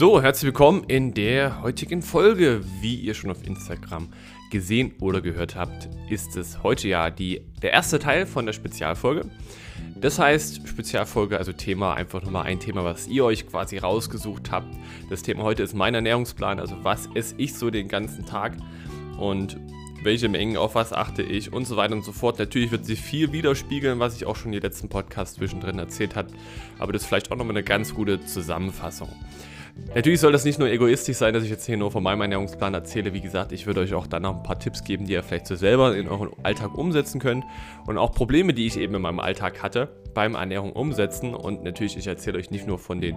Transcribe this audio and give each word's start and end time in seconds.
So, 0.00 0.22
herzlich 0.22 0.46
willkommen 0.46 0.84
in 0.84 1.12
der 1.12 1.60
heutigen 1.60 2.00
Folge. 2.00 2.62
Wie 2.80 2.94
ihr 2.94 3.12
schon 3.12 3.30
auf 3.30 3.46
Instagram 3.46 4.08
gesehen 4.50 4.94
oder 4.98 5.20
gehört 5.20 5.56
habt, 5.56 5.90
ist 6.08 6.38
es 6.38 6.62
heute 6.62 6.88
ja 6.88 7.10
die, 7.10 7.42
der 7.60 7.74
erste 7.74 7.98
Teil 7.98 8.24
von 8.24 8.46
der 8.46 8.54
Spezialfolge. 8.54 9.26
Das 9.96 10.18
heißt, 10.18 10.66
Spezialfolge, 10.66 11.36
also 11.36 11.52
Thema, 11.52 11.92
einfach 11.92 12.22
nochmal 12.22 12.46
ein 12.46 12.60
Thema, 12.60 12.82
was 12.82 13.08
ihr 13.08 13.26
euch 13.26 13.46
quasi 13.46 13.76
rausgesucht 13.76 14.50
habt. 14.50 14.74
Das 15.10 15.20
Thema 15.20 15.42
heute 15.42 15.62
ist 15.64 15.74
mein 15.74 15.94
Ernährungsplan, 15.94 16.60
also 16.60 16.76
was 16.82 17.10
esse 17.12 17.34
ich 17.36 17.52
so 17.52 17.68
den 17.68 17.86
ganzen 17.86 18.24
Tag 18.24 18.56
und 19.18 19.58
welche 20.02 20.30
Mengen, 20.30 20.56
auf 20.56 20.76
was 20.76 20.94
achte 20.94 21.22
ich 21.22 21.52
und 21.52 21.66
so 21.66 21.76
weiter 21.76 21.92
und 21.92 22.06
so 22.06 22.12
fort. 22.12 22.38
Natürlich 22.38 22.70
wird 22.70 22.86
sich 22.86 23.02
viel 23.02 23.32
widerspiegeln, 23.32 23.98
was 23.98 24.16
ich 24.16 24.24
auch 24.24 24.36
schon 24.36 24.46
in 24.46 24.52
den 24.52 24.62
letzten 24.62 24.88
Podcast 24.88 25.34
zwischendrin 25.34 25.78
erzählt 25.78 26.16
habe, 26.16 26.30
aber 26.78 26.94
das 26.94 27.02
ist 27.02 27.08
vielleicht 27.08 27.30
auch 27.30 27.36
nochmal 27.36 27.54
eine 27.54 27.64
ganz 27.64 27.92
gute 27.94 28.24
Zusammenfassung. 28.24 29.10
Natürlich 29.94 30.20
soll 30.20 30.30
das 30.30 30.44
nicht 30.44 30.58
nur 30.58 30.68
egoistisch 30.68 31.16
sein, 31.16 31.34
dass 31.34 31.42
ich 31.42 31.50
jetzt 31.50 31.66
hier 31.66 31.76
nur 31.76 31.90
von 31.90 32.02
meinem 32.02 32.20
Ernährungsplan 32.20 32.74
erzähle. 32.74 33.12
Wie 33.12 33.20
gesagt, 33.20 33.50
ich 33.52 33.66
würde 33.66 33.80
euch 33.80 33.94
auch 33.94 34.06
dann 34.06 34.22
noch 34.22 34.36
ein 34.36 34.42
paar 34.42 34.58
Tipps 34.58 34.84
geben, 34.84 35.06
die 35.06 35.14
ihr 35.14 35.22
vielleicht 35.22 35.46
so 35.46 35.56
selber 35.56 35.96
in 35.96 36.08
euren 36.08 36.30
Alltag 36.44 36.76
umsetzen 36.78 37.20
könnt. 37.20 37.44
Und 37.86 37.98
auch 37.98 38.12
Probleme, 38.12 38.54
die 38.54 38.66
ich 38.66 38.78
eben 38.78 38.94
in 38.94 39.02
meinem 39.02 39.18
Alltag 39.18 39.62
hatte, 39.62 39.88
beim 40.14 40.34
Ernährung 40.34 40.72
umsetzen. 40.72 41.34
Und 41.34 41.64
natürlich, 41.64 41.96
ich 41.96 42.06
erzähle 42.06 42.38
euch 42.38 42.50
nicht 42.50 42.66
nur 42.66 42.78
von 42.78 43.00
den 43.00 43.16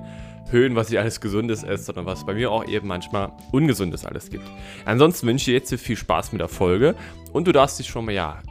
Höhen, 0.50 0.76
was 0.76 0.90
ich 0.90 0.98
alles 0.98 1.22
Gesundes 1.22 1.64
esse, 1.64 1.84
sondern 1.84 2.06
was 2.06 2.26
bei 2.26 2.34
mir 2.34 2.52
auch 2.52 2.68
eben 2.68 2.88
manchmal 2.88 3.32
Ungesundes 3.52 4.06
alles 4.06 4.30
gibt. 4.30 4.46
Ansonsten 4.86 5.28
wünsche 5.28 5.52
ich 5.52 5.56
jetzt 5.56 5.74
viel 5.82 5.98
Spaß 5.98 6.32
mit 6.32 6.42
der 6.42 6.48
Folge. 6.48 6.96
Und 7.34 7.48
du 7.48 7.52
darfst 7.52 7.78
dich 7.78 7.88
schon 7.88 8.06
mal, 8.06 8.14
ja, 8.14 8.42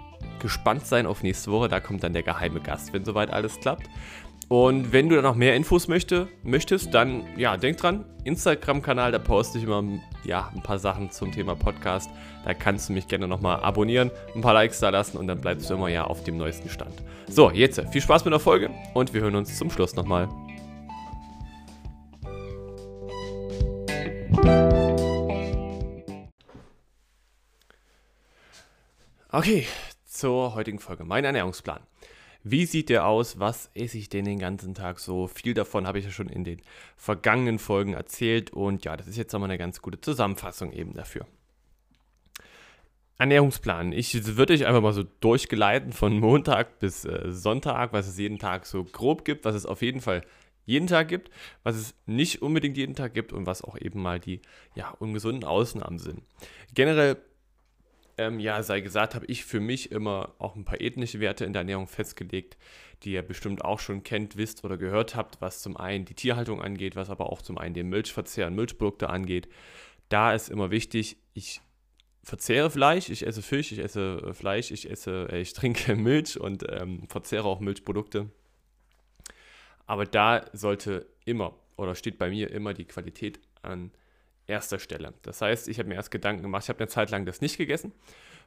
gespannt 0.43 0.87
sein 0.87 1.07
auf 1.07 1.23
nächste 1.23 1.51
Woche. 1.51 1.69
Da 1.69 1.81
kommt 1.81 2.03
dann 2.03 2.13
der 2.13 2.23
geheime 2.23 2.61
Gast, 2.61 2.93
wenn 2.93 3.05
soweit 3.05 3.31
alles 3.31 3.59
klappt. 3.61 3.89
Und 4.53 4.93
wenn 4.93 5.09
du 5.09 5.15
dann 5.15 5.25
noch 5.25 5.35
mehr 5.35 5.57
Infos 5.57 5.89
möchte, 5.89 6.29
möchtest, 6.43 6.93
dann 6.93 7.25
ja, 7.39 7.57
denk 7.57 7.79
dran, 7.79 8.05
Instagram-Kanal, 8.25 9.11
da 9.11 9.19
poste 9.19 9.57
ich 9.57 9.65
immer 9.65 9.83
ja, 10.25 10.53
ein 10.55 10.63
paar 10.63 10.79
Sachen 10.79 11.11
zum 11.11 11.33
Thema 11.33 11.55
Podcast. 11.55 12.11
Da 12.45 12.53
kannst 12.53 12.91
du 12.91 12.93
mich 12.93 13.09
gerne 13.09 13.27
nochmal 13.27 13.61
abonnieren, 13.61 14.11
ein 14.35 14.43
paar 14.43 14.53
Likes 14.53 14.79
da 14.79 14.91
lassen 14.91 15.17
und 15.17 15.27
dann 15.27 15.41
bleibst 15.41 15.71
du 15.71 15.75
immer 15.75 15.89
ja 15.89 16.05
auf 16.05 16.23
dem 16.25 16.37
neuesten 16.37 16.69
Stand. 16.69 16.93
So, 17.29 17.51
jetzt 17.51 17.81
viel 17.93 18.03
Spaß 18.03 18.27
mit 18.27 18.33
der 18.35 18.41
Folge 18.41 18.69
und 18.93 19.15
wir 19.15 19.23
hören 19.23 19.37
uns 19.37 19.57
zum 19.57 19.71
Schluss 19.71 19.97
nochmal. 19.97 20.29
Okay, 29.31 29.67
zur 30.05 30.55
heutigen 30.55 30.79
Folge. 30.79 31.05
Mein 31.05 31.25
Ernährungsplan. 31.25 31.81
Wie 32.45 32.67
sieht 32.67 32.89
der 32.89 33.07
aus? 33.07 33.39
Was 33.39 33.71
esse 33.75 33.99
ich 33.99 34.09
denn 34.09 34.25
den 34.25 34.39
ganzen 34.39 34.75
Tag 34.75 34.99
so? 34.99 35.29
Viel 35.29 35.55
davon 35.55 35.87
habe 35.87 35.99
ich 35.99 36.05
ja 36.05 36.11
schon 36.11 36.29
in 36.29 36.45
den 36.45 36.61
vergangenen 36.97 37.59
Folgen 37.59 37.95
erzählt 37.95 38.51
und 38.51 38.85
ja, 38.85 38.97
das 38.97 39.07
ist 39.07 39.17
jetzt 39.17 39.33
nochmal 39.33 39.51
eine 39.51 39.59
ganz 39.59 39.81
gute 39.81 40.01
Zusammenfassung 40.01 40.73
eben 40.73 40.95
dafür. 40.95 41.27
Ernährungsplan. 43.19 43.93
Ich 43.93 44.37
würde 44.37 44.55
euch 44.55 44.67
einfach 44.67 44.81
mal 44.81 44.93
so 44.93 45.05
durchgeleiten 45.21 45.93
von 45.93 46.19
Montag 46.19 46.81
bis 46.81 47.05
äh, 47.05 47.31
Sonntag, 47.31 47.93
was 47.93 48.09
es 48.09 48.19
jeden 48.19 48.41
Tag 48.41 48.67
so 48.67 48.83
grob 48.83 49.25
gibt, 49.25 49.45
was 49.45 49.55
es 49.55 49.65
auf 49.65 49.81
jeden 49.81 50.01
Fall 50.01 50.23
jeden 50.65 50.89
Tag 50.89 51.09
gibt, 51.09 51.31
was 51.63 51.77
es 51.77 51.95
nicht 52.07 52.43
unbedingt 52.43 52.77
jeden 52.77 52.95
Tag 52.95 53.15
gibt 53.15 53.33
und 53.33 53.47
was 53.47 53.63
auch 53.63 53.79
eben 53.79 54.03
mal 54.03 54.19
die 54.19 54.41
ja, 54.75 54.91
ungesunden 54.91 55.45
Ausnahmen 55.45 55.99
sind. 55.99 56.23
Generell 56.75 57.17
ähm, 58.19 58.39
ja, 58.41 58.63
sei 58.63 58.81
gesagt, 58.81 59.15
habe 59.15 59.27
ich 59.27 59.45
für 59.45 59.61
mich 59.61 59.93
immer 59.93 60.35
auch 60.39 60.57
ein 60.57 60.65
paar 60.65 60.81
ethnische 60.81 61.21
Werte 61.21 61.45
in 61.45 61.53
der 61.53 61.61
Ernährung 61.61 61.87
festgelegt, 61.87 62.57
die 63.03 63.13
ihr 63.13 63.23
bestimmt 63.23 63.65
auch 63.65 63.81
schon 63.81 64.03
kennt, 64.03 64.37
wisst 64.37 64.65
oder 64.65 64.77
gehört 64.77 65.17
habt, 65.17 65.41
was 65.41 65.63
zum 65.63 65.77
einen 65.77 66.05
die 66.05 66.15
Tierhaltung 66.15 66.63
angeht, 66.63 66.97
was 66.97 67.11
aber 67.11 67.31
auch 67.31 67.43
zum 67.43 67.59
einen 67.59 67.75
den 67.75 67.89
Milchverzehr 67.89 68.47
und 68.47 68.55
Milchprodukte 68.55 69.11
angeht. 69.11 69.49
Da 70.09 70.35
ist 70.35 70.51
immer 70.51 70.71
wichtig, 70.71 71.17
ich 71.35 71.61
verzehre 72.23 72.71
Fleisch, 72.71 73.09
ich 73.09 73.27
esse 73.27 73.43
Fisch, 73.43 73.73
ich 73.73 73.79
esse 73.79 74.23
äh, 74.27 74.33
Fleisch, 74.33 74.71
ich 74.71 74.91
esse, 74.91 75.29
äh, 75.31 75.41
ich 75.41 75.53
trinke 75.53 75.97
Milch 75.97 76.39
und 76.39 76.65
ähm, 76.69 77.09
verzehre 77.09 77.45
auch 77.45 77.61
Milchprodukte. 77.61 78.31
Aber 79.87 80.05
da 80.05 80.45
sollte 80.53 81.07
immer 81.25 81.59
oder 81.77 81.95
steht 81.95 82.19
bei 82.19 82.31
mir 82.31 82.51
immer 82.51 82.75
die 82.75 82.85
Qualität 82.85 83.41
an 83.63 83.91
erster 84.47 84.79
Stelle. 84.79 85.15
Das 85.23 85.41
heißt, 85.41 85.69
ich 85.69 85.79
habe 85.79 85.89
mir 85.89 85.95
erst 85.97 86.11
Gedanken 86.11 86.43
gemacht, 86.43 86.65
ich 86.65 86.69
habe 86.69 86.81
eine 86.81 86.89
Zeit 86.89 87.11
lang 87.11 87.27
das 87.27 87.41
nicht 87.41 87.59
gegessen, 87.59 87.93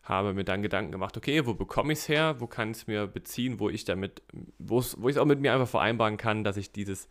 habe 0.04 0.34
mir 0.34 0.44
dann 0.44 0.62
Gedanken 0.62 0.92
gemacht, 0.92 1.18
okay, 1.18 1.46
wo 1.46 1.54
bekomme 1.54 1.94
ich 1.94 2.00
es 2.00 2.10
her, 2.10 2.36
wo 2.40 2.48
kann 2.48 2.72
ich 2.72 2.78
es 2.78 2.88
mir 2.88 3.08
beziehen, 3.08 3.60
wo 3.60 3.70
ich 3.70 3.86
damit, 3.86 4.22
wo 4.60 4.80
ich 4.80 5.16
es 5.16 5.18
auch 5.18 5.26
mit 5.26 5.40
mir 5.40 5.54
einfach 5.54 5.68
vereinbaren 5.68 6.18
kann, 6.18 6.44
dass 6.44 6.58
ich 6.58 6.72
dieses, 6.72 7.08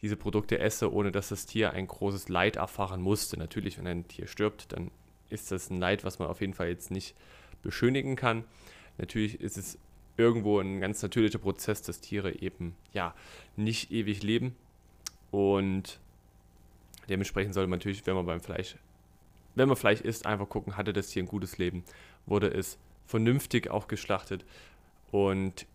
diese 0.00 0.16
Produkte 0.16 0.58
esse, 0.58 0.92
ohne 0.92 1.12
dass 1.12 1.28
das 1.28 1.46
Tier 1.46 1.72
ein 1.72 1.86
großes 1.86 2.28
Leid 2.28 2.56
erfahren 2.56 3.02
musste. 3.02 3.36
Natürlich, 3.38 3.78
wenn 3.78 3.86
ein 3.86 4.08
Tier 4.08 4.26
stirbt, 4.26 4.72
dann 4.72 4.90
ist 5.28 5.50
das 5.50 5.70
ein 5.70 5.78
Leid, 5.78 6.04
was 6.04 6.18
man 6.18 6.28
auf 6.28 6.40
jeden 6.40 6.54
Fall 6.54 6.68
jetzt 6.68 6.90
nicht 6.90 7.14
beschönigen 7.62 8.16
kann. 8.16 8.44
Natürlich 8.96 9.40
ist 9.40 9.58
es 9.58 9.78
irgendwo 10.16 10.58
ein 10.58 10.80
ganz 10.80 11.02
natürlicher 11.02 11.38
Prozess, 11.38 11.82
dass 11.82 12.00
Tiere 12.00 12.40
eben 12.40 12.74
ja 12.92 13.14
nicht 13.56 13.90
ewig 13.90 14.22
leben 14.22 14.56
und 15.30 16.00
Dementsprechend 17.08 17.54
sollte 17.54 17.68
man 17.68 17.78
natürlich, 17.78 18.06
wenn 18.06 18.14
man 18.14 18.26
beim 18.26 18.40
Fleisch, 18.40 18.76
wenn 19.54 19.68
man 19.68 19.76
Fleisch 19.76 20.00
isst, 20.00 20.26
einfach 20.26 20.48
gucken, 20.48 20.76
hatte 20.76 20.92
das 20.92 21.08
Tier 21.08 21.22
ein 21.22 21.28
gutes 21.28 21.58
Leben, 21.58 21.84
wurde 22.26 22.48
es 22.48 22.78
vernünftig 23.06 23.70
auch 23.70 23.88
geschlachtet? 23.88 24.44
Und 25.10 25.66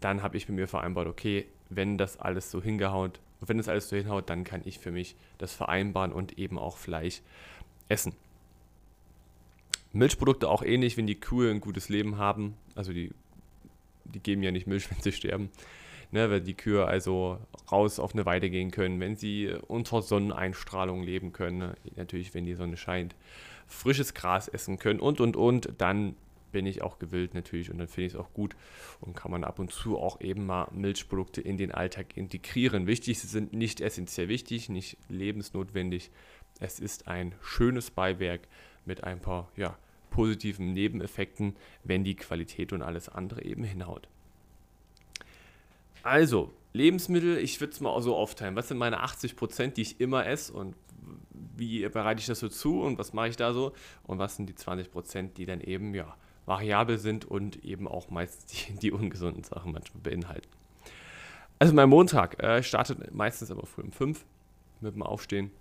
dann 0.00 0.22
habe 0.22 0.36
ich 0.36 0.48
mit 0.48 0.56
mir 0.56 0.68
vereinbart, 0.68 1.06
okay, 1.06 1.46
wenn 1.70 1.98
das 1.98 2.18
alles 2.18 2.50
so 2.50 2.62
hingehauen, 2.62 3.12
wenn 3.40 3.58
das 3.58 3.68
alles 3.68 3.88
so 3.88 3.96
hinhaut, 3.96 4.30
dann 4.30 4.44
kann 4.44 4.62
ich 4.64 4.78
für 4.78 4.90
mich 4.90 5.16
das 5.38 5.54
vereinbaren 5.54 6.12
und 6.12 6.38
eben 6.38 6.58
auch 6.58 6.76
Fleisch 6.76 7.20
essen. 7.88 8.14
Milchprodukte 9.92 10.48
auch 10.48 10.62
ähnlich, 10.62 10.96
wenn 10.96 11.06
die 11.06 11.18
Kühe 11.18 11.50
ein 11.50 11.60
gutes 11.60 11.88
Leben 11.88 12.18
haben, 12.18 12.54
also 12.74 12.92
die, 12.92 13.12
die 14.04 14.20
geben 14.20 14.42
ja 14.42 14.50
nicht 14.50 14.66
Milch, 14.66 14.90
wenn 14.90 15.00
sie 15.00 15.12
sterben, 15.12 15.50
ne, 16.14 16.30
wenn 16.30 16.44
die 16.44 16.54
Kühe 16.54 16.86
also 16.86 17.38
raus 17.70 17.98
auf 17.98 18.14
eine 18.14 18.24
Weide 18.24 18.48
gehen 18.48 18.70
können, 18.70 19.00
wenn 19.00 19.16
sie 19.16 19.52
unter 19.66 20.00
Sonneneinstrahlung 20.00 21.02
leben 21.02 21.32
können, 21.32 21.58
ne, 21.58 21.74
natürlich 21.96 22.32
wenn 22.32 22.46
die 22.46 22.54
Sonne 22.54 22.76
scheint, 22.76 23.14
frisches 23.66 24.14
Gras 24.14 24.48
essen 24.48 24.78
können 24.78 25.00
und 25.00 25.20
und 25.20 25.36
und, 25.36 25.68
dann 25.78 26.16
bin 26.52 26.66
ich 26.66 26.82
auch 26.82 27.00
gewillt 27.00 27.34
natürlich 27.34 27.68
und 27.68 27.78
dann 27.78 27.88
finde 27.88 28.06
ich 28.06 28.12
es 28.14 28.18
auch 28.18 28.32
gut 28.32 28.54
und 29.00 29.16
kann 29.16 29.32
man 29.32 29.42
ab 29.42 29.58
und 29.58 29.72
zu 29.72 29.98
auch 29.98 30.20
eben 30.20 30.46
mal 30.46 30.68
Milchprodukte 30.72 31.40
in 31.40 31.56
den 31.56 31.72
Alltag 31.72 32.16
integrieren. 32.16 32.86
Wichtig, 32.86 33.18
sie 33.18 33.26
sind 33.26 33.52
nicht 33.52 33.80
essentiell 33.80 34.28
wichtig, 34.28 34.68
nicht 34.68 34.96
lebensnotwendig. 35.08 36.12
Es 36.60 36.78
ist 36.78 37.08
ein 37.08 37.34
schönes 37.42 37.90
Beiwerk 37.90 38.42
mit 38.84 39.02
ein 39.02 39.18
paar 39.18 39.50
ja, 39.56 39.76
positiven 40.10 40.74
Nebeneffekten, 40.74 41.56
wenn 41.82 42.04
die 42.04 42.14
Qualität 42.14 42.72
und 42.72 42.82
alles 42.82 43.08
andere 43.08 43.44
eben 43.44 43.64
hinhaut. 43.64 44.06
Also, 46.04 46.52
Lebensmittel, 46.74 47.38
ich 47.38 47.60
würde 47.60 47.72
es 47.72 47.80
mal 47.80 48.00
so 48.02 48.14
aufteilen. 48.14 48.56
Was 48.56 48.68
sind 48.68 48.76
meine 48.76 49.00
80 49.00 49.36
Prozent, 49.36 49.78
die 49.78 49.82
ich 49.82 50.00
immer 50.00 50.26
esse 50.26 50.52
und 50.52 50.76
wie 51.56 51.88
bereite 51.88 52.20
ich 52.20 52.26
das 52.26 52.40
so 52.40 52.48
zu 52.48 52.82
und 52.82 52.98
was 52.98 53.14
mache 53.14 53.28
ich 53.28 53.36
da 53.36 53.54
so? 53.54 53.72
Und 54.02 54.18
was 54.18 54.36
sind 54.36 54.46
die 54.46 54.54
20 54.54 54.92
Prozent, 54.92 55.38
die 55.38 55.46
dann 55.46 55.62
eben, 55.62 55.94
ja, 55.94 56.14
variabel 56.44 56.98
sind 56.98 57.24
und 57.24 57.64
eben 57.64 57.88
auch 57.88 58.10
meistens 58.10 58.44
die, 58.66 58.74
die 58.74 58.92
ungesunden 58.92 59.44
Sachen 59.44 59.72
manchmal 59.72 60.02
beinhalten. 60.02 60.48
Also 61.58 61.72
mein 61.72 61.88
Montag 61.88 62.42
äh, 62.42 62.62
startet 62.62 63.14
meistens 63.14 63.50
aber 63.50 63.64
früh 63.64 63.80
um 63.80 63.92
5 63.92 64.26
mit 64.82 64.94
dem 64.94 65.02
Aufstehen. 65.02 65.52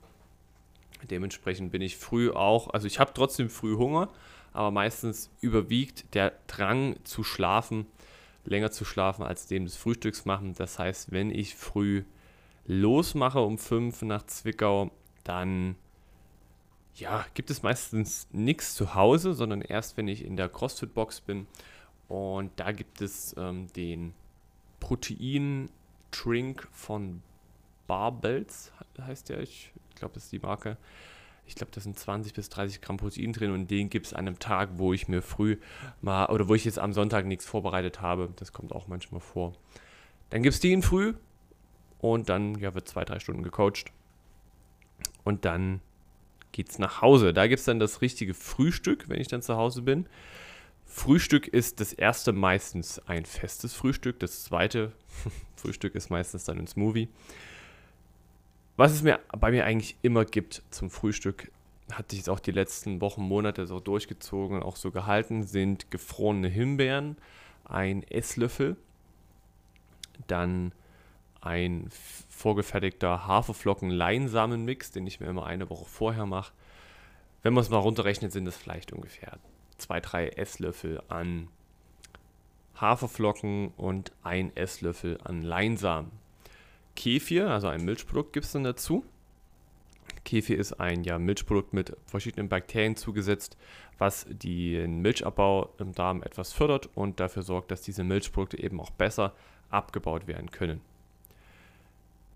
Dementsprechend 1.10 1.72
bin 1.72 1.82
ich 1.82 1.96
früh 1.96 2.32
auch, 2.32 2.74
also 2.74 2.86
ich 2.86 3.00
habe 3.00 3.14
trotzdem 3.14 3.50
früh 3.50 3.78
Hunger, 3.78 4.10
aber 4.52 4.72
meistens 4.72 5.30
überwiegt 5.40 6.14
der 6.16 6.34
Drang 6.48 6.98
zu 7.06 7.24
schlafen 7.24 7.86
länger 8.46 8.72
zu 8.72 8.86
schlafen 8.86 9.24
als 9.24 9.48
dem 9.48 9.66
des 9.66 9.76
Frühstücks 9.76 10.26
machen. 10.26 10.54
Das 10.54 10.80
heißt, 10.80 11.12
wenn 11.12 11.32
ich 11.32 11.56
früh 11.56 12.04
losmache 12.66 13.40
um 13.40 13.58
5 13.58 14.04
nach 14.04 14.26
Zwickau, 14.26 14.92
dann 15.24 15.76
ja, 16.96 17.26
gibt 17.34 17.50
es 17.50 17.64
meistens 17.64 18.28
nichts 18.32 18.76
zu 18.76 18.94
Hause, 18.94 19.34
sondern 19.34 19.62
erst 19.62 19.98
wenn 19.98 20.08
ich 20.08 20.24
in 20.24 20.38
der 20.38 20.50
CrossFit-Box 20.50 21.22
bin. 21.22 21.48
Und 22.08 22.52
da 22.58 22.72
gibt 22.72 23.02
es 23.02 23.36
ähm, 23.38 23.68
den 23.74 24.14
Protein-Trink 24.80 26.68
von 26.72 27.24
Barbells, 27.88 28.72
heißt 29.00 29.30
der, 29.30 29.40
ich 29.40 29.72
glaube, 29.96 30.14
das 30.14 30.26
ist 30.26 30.32
die 30.32 30.40
Marke 30.40 30.78
ich 31.46 31.56
glaube, 31.56 31.72
da 31.74 31.82
sind 31.82 31.98
20 31.98 32.34
bis 32.34 32.50
30 32.50 32.82
Gramm 32.82 32.98
Protein 32.98 33.34
drin 33.34 33.52
und 33.52 33.70
den 33.70 33.90
gibt 33.90 34.08
es 34.08 34.14
an 34.14 34.28
einem 34.28 34.40
Tag, 34.40 34.70
wo 34.78 34.94
ich 34.94 35.08
mir 35.08 35.22
früh 35.22 35.58
mal, 36.02 36.28
oder 36.28 36.48
wo 36.48 36.56
ich 36.56 36.66
jetzt 36.66 36.80
am 36.80 36.94
Sonntag 36.94 37.26
nichts 37.26 37.46
vorbereitet 37.46 38.02
habe. 38.02 38.30
Das 38.38 38.54
kommt 38.54 38.72
auch 38.72 38.88
manchmal 38.88 39.22
vor. 39.22 39.54
Dann 40.30 40.42
gibt 40.42 40.54
es 40.54 40.60
den 40.60 40.82
früh 40.82 41.14
und 42.00 42.30
dann 42.30 42.56
ja, 42.60 42.74
wird 42.74 42.88
zwei, 42.88 43.06
drei 43.06 43.20
Stunden 43.20 43.44
gecoacht. 43.44 43.92
Und 45.24 45.46
dann 45.46 45.82
geht 46.52 46.70
es 46.70 46.80
nach 46.80 47.02
Hause. 47.02 47.34
Da 47.34 47.48
gibt 47.48 47.60
es 47.60 47.66
dann 47.66 47.80
das 47.80 48.02
richtige 48.02 48.34
Frühstück, 48.34 49.10
wenn 49.10 49.20
ich 49.20 49.28
dann 49.28 49.42
zu 49.42 49.56
Hause 49.58 49.82
bin. 49.82 50.08
Frühstück 50.86 51.48
ist 51.48 51.80
das 51.80 51.92
erste 51.92 52.34
meistens 52.34 53.00
ein 53.08 53.26
festes 53.26 53.74
Frühstück. 53.74 54.20
Das 54.20 54.44
zweite 54.44 54.92
Frühstück 55.56 55.96
ist 55.96 56.10
meistens 56.10 56.46
dann 56.46 56.60
ein 56.60 56.68
Smoothie. 56.68 57.10
Was 58.76 58.92
es 58.92 59.04
mir 59.04 59.20
bei 59.38 59.52
mir 59.52 59.66
eigentlich 59.66 59.98
immer 60.02 60.26
gibt 60.26 60.64
zum 60.72 60.90
Frühstück, 60.90 61.52
hat 61.92 62.10
sich 62.10 62.20
jetzt 62.20 62.30
auch 62.30 62.40
die 62.40 62.52
letzten 62.52 63.02
Wochen, 63.02 63.22
Monate 63.22 63.68
so 63.68 63.80
durchgezogen 63.80 64.58
und 64.58 64.64
auch 64.64 64.78
so 64.78 64.90
gehalten, 64.90 65.44
sind 65.44 65.92
gefrorene 65.92 66.48
Himbeeren, 66.48 67.18
ein 67.66 68.04
Esslöffel, 68.04 68.78
dann 70.28 70.72
ein 71.42 71.90
vorgefertigter 72.30 73.28
Haferflocken-Leinsamenmix, 73.28 74.92
den 74.92 75.06
ich 75.06 75.20
mir 75.20 75.28
immer 75.28 75.46
eine 75.46 75.70
Woche 75.70 75.86
vorher 75.86 76.26
mache. 76.26 76.54
Wenn 77.44 77.54
man 77.54 77.62
es 77.62 77.70
mal 77.70 77.78
runterrechnet, 77.78 78.32
sind 78.32 78.48
es 78.48 78.58
vielleicht 78.58 78.94
ungefähr 78.94 79.38
zwei, 79.78 80.00
drei 80.00 80.30
Esslöffel 80.30 81.02
an 81.10 81.50
Haferflocken 82.76 83.70
und 83.76 84.14
ein 84.24 84.56
Esslöffel 84.56 85.20
an 85.24 85.42
Leinsamen. 85.42 86.23
Kefir, 86.96 87.50
also 87.50 87.68
ein 87.68 87.84
Milchprodukt, 87.86 88.34
gibt 88.34 88.46
es 88.46 88.52
dann 88.52 88.64
dazu. 88.64 89.04
Kefir 90.26 90.58
ist 90.58 90.74
ein 90.74 91.04
ja, 91.04 91.20
Milchprodukt 91.20 91.74
mit 91.74 91.96
verschiedenen 92.06 92.50
Bakterien 92.50 92.96
zugesetzt, 92.96 93.58
was 93.98 94.26
den 94.30 95.02
Milchabbau 95.02 95.74
im 95.80 95.94
Darm 95.94 96.24
etwas 96.24 96.54
fördert 96.54 96.90
und 96.96 97.20
dafür 97.20 97.44
sorgt, 97.44 97.72
dass 97.72 97.82
diese 97.82 98.04
Milchprodukte 98.04 98.62
eben 98.62 98.80
auch 98.80 98.90
besser 98.92 99.34
abgebaut 99.70 100.28
werden 100.28 100.52
können. 100.52 100.82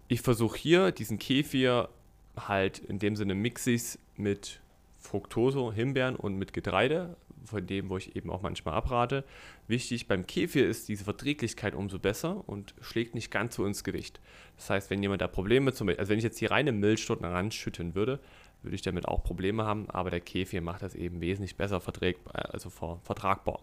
Ich 0.07 0.21
versuche 0.21 0.57
hier 0.57 0.91
diesen 0.91 1.19
Kefir 1.19 1.89
halt 2.37 2.79
in 2.79 2.99
dem 2.99 3.15
Sinne 3.15 3.35
mixig 3.35 3.99
mit 4.15 4.61
Fructose, 4.97 5.73
Himbeeren 5.73 6.15
und 6.15 6.37
mit 6.37 6.53
Getreide, 6.53 7.15
von 7.47 7.65
dem, 7.65 7.89
wo 7.89 7.97
ich 7.97 8.15
eben 8.15 8.29
auch 8.29 8.41
manchmal 8.41 8.75
abrate. 8.75 9.23
Wichtig 9.67 10.07
beim 10.07 10.27
Kefir 10.27 10.67
ist 10.67 10.87
diese 10.87 11.03
Verträglichkeit 11.03 11.73
umso 11.73 11.97
besser 11.99 12.47
und 12.47 12.75
schlägt 12.81 13.15
nicht 13.15 13.31
ganz 13.31 13.55
so 13.55 13.65
ins 13.65 13.83
Gewicht. 13.83 14.19
Das 14.57 14.69
heißt, 14.69 14.89
wenn 14.89 15.01
jemand 15.01 15.21
da 15.21 15.27
Probleme 15.27 15.73
zum 15.73 15.87
Beispiel, 15.87 15.99
also 15.99 16.11
wenn 16.11 16.17
ich 16.19 16.23
jetzt 16.23 16.39
die 16.41 16.45
reine 16.45 16.71
Milch 16.71 17.05
dort 17.07 17.23
ranschütten 17.23 17.95
würde, 17.95 18.19
würde 18.61 18.75
ich 18.75 18.81
damit 18.81 19.07
auch 19.07 19.23
Probleme 19.23 19.65
haben, 19.65 19.89
aber 19.89 20.09
der 20.09 20.21
Kefir 20.21 20.61
macht 20.61 20.81
das 20.81 20.95
eben 20.95 21.21
wesentlich 21.21 21.55
besser 21.55 21.79
verträgbar, 21.79 22.53
also 22.53 22.69
vertragbar. 22.69 23.61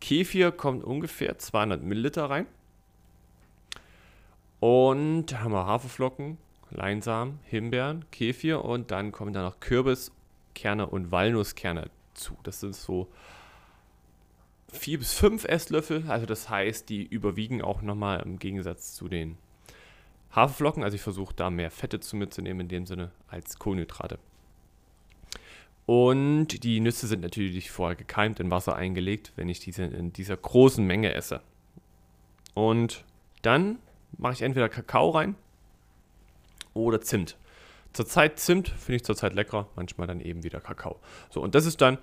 Kefir 0.00 0.50
kommt 0.50 0.84
ungefähr 0.84 1.38
200 1.38 1.82
Milliliter 1.82 2.28
rein. 2.28 2.46
Und 4.58 5.26
da 5.26 5.40
haben 5.40 5.52
wir 5.52 5.66
Haferflocken, 5.66 6.38
Leinsamen, 6.70 7.40
Himbeeren, 7.44 8.04
Kefir 8.10 8.64
und 8.64 8.90
dann 8.90 9.12
kommen 9.12 9.32
da 9.32 9.42
noch 9.42 9.60
Kürbiskerne 9.60 10.86
und 10.86 11.10
Walnusskerne 11.10 11.90
zu. 12.14 12.36
Das 12.42 12.60
sind 12.60 12.74
so 12.74 13.08
vier 14.72 14.98
bis 14.98 15.12
fünf 15.12 15.44
Esslöffel. 15.44 16.04
Also 16.08 16.26
das 16.26 16.48
heißt, 16.48 16.88
die 16.88 17.04
überwiegen 17.04 17.62
auch 17.62 17.82
nochmal 17.82 18.20
im 18.20 18.38
Gegensatz 18.38 18.94
zu 18.94 19.08
den 19.08 19.36
Haferflocken. 20.34 20.82
Also 20.82 20.96
ich 20.96 21.02
versuche 21.02 21.34
da 21.34 21.50
mehr 21.50 21.70
Fette 21.70 22.00
zu 22.00 22.16
mitzunehmen 22.16 22.62
in 22.62 22.68
dem 22.68 22.86
Sinne 22.86 23.12
als 23.28 23.58
Kohlenhydrate. 23.58 24.18
Und 25.84 26.62
die 26.62 26.80
Nüsse 26.80 27.06
sind 27.06 27.22
natürlich 27.22 27.70
vorher 27.70 27.96
gekeimt, 27.96 28.40
in 28.40 28.50
Wasser 28.50 28.76
eingelegt, 28.76 29.32
wenn 29.36 29.48
ich 29.48 29.58
diese 29.60 29.82
in 29.82 30.12
dieser 30.12 30.36
großen 30.36 30.86
Menge 30.86 31.12
esse. 31.12 31.40
Und 32.54 33.04
dann 33.42 33.78
mache 34.16 34.34
ich 34.34 34.42
entweder 34.42 34.68
Kakao 34.68 35.10
rein 35.10 35.34
oder 36.74 37.00
Zimt. 37.00 37.36
Zurzeit 37.92 38.38
Zimt 38.38 38.68
finde 38.68 38.96
ich 38.96 39.04
zurzeit 39.04 39.34
lecker, 39.34 39.68
manchmal 39.76 40.06
dann 40.06 40.20
eben 40.20 40.42
wieder 40.42 40.60
Kakao. 40.60 41.00
So, 41.30 41.40
und 41.42 41.54
das 41.54 41.66
ist 41.66 41.80
dann 41.80 41.98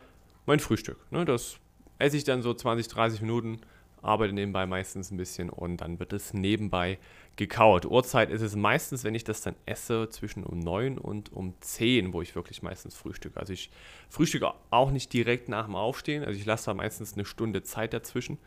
mein 0.46 0.60
Frühstück. 0.60 0.98
Ne? 1.12 1.26
Das 1.26 1.58
esse 1.98 2.18
ich 2.18 2.24
dann 2.24 2.42
so 2.42 2.54
20, 2.54 2.88
30 2.88 3.22
Minuten, 3.22 3.60
arbeite 4.02 4.34
nebenbei 4.34 4.66
meistens 4.66 5.12
ein 5.12 5.18
bisschen 5.18 5.50
und 5.50 5.78
dann 5.78 6.00
wird 6.00 6.14
es 6.14 6.34
nebenbei 6.34 6.98
gekaut. 7.36 7.86
Uhrzeit 7.86 8.30
ist 8.30 8.42
es 8.42 8.56
meistens, 8.56 9.04
wenn 9.04 9.16
ich 9.16 9.24
das 9.24 9.42
dann 9.42 9.56
esse, 9.66 10.10
zwischen 10.10 10.44
um 10.44 10.60
9 10.60 10.98
und 10.98 11.34
um 11.34 11.54
10, 11.60 12.14
wo 12.14 12.22
ich 12.22 12.36
wirklich 12.36 12.62
meistens 12.62 12.96
frühstücke. 12.96 13.40
Also 13.40 13.54
ich 13.54 13.70
frühstücke 14.10 14.52
auch 14.70 14.92
nicht 14.92 15.12
direkt 15.14 15.50
nach 15.50 15.66
dem 15.66 15.76
Aufstehen, 15.76 16.24
also 16.24 16.38
ich 16.38 16.46
lasse 16.46 16.68
da 16.68 16.74
meistens 16.74 17.14
eine 17.14 17.26
Stunde 17.26 17.64
Zeit 17.64 17.94
dazwischen. 17.94 18.38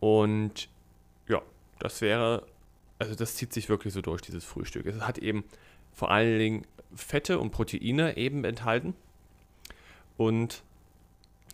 Und 0.00 0.68
ja, 1.28 1.42
das 1.78 2.00
wäre, 2.00 2.46
also 2.98 3.14
das 3.14 3.36
zieht 3.36 3.52
sich 3.52 3.68
wirklich 3.68 3.94
so 3.94 4.02
durch, 4.02 4.20
dieses 4.22 4.44
Frühstück. 4.44 4.86
Es 4.86 5.00
hat 5.00 5.18
eben 5.18 5.44
vor 5.94 6.10
allen 6.10 6.38
Dingen 6.38 6.66
Fette 6.94 7.38
und 7.38 7.50
Proteine 7.50 8.16
eben 8.16 8.44
enthalten. 8.44 8.94
Und 10.16 10.62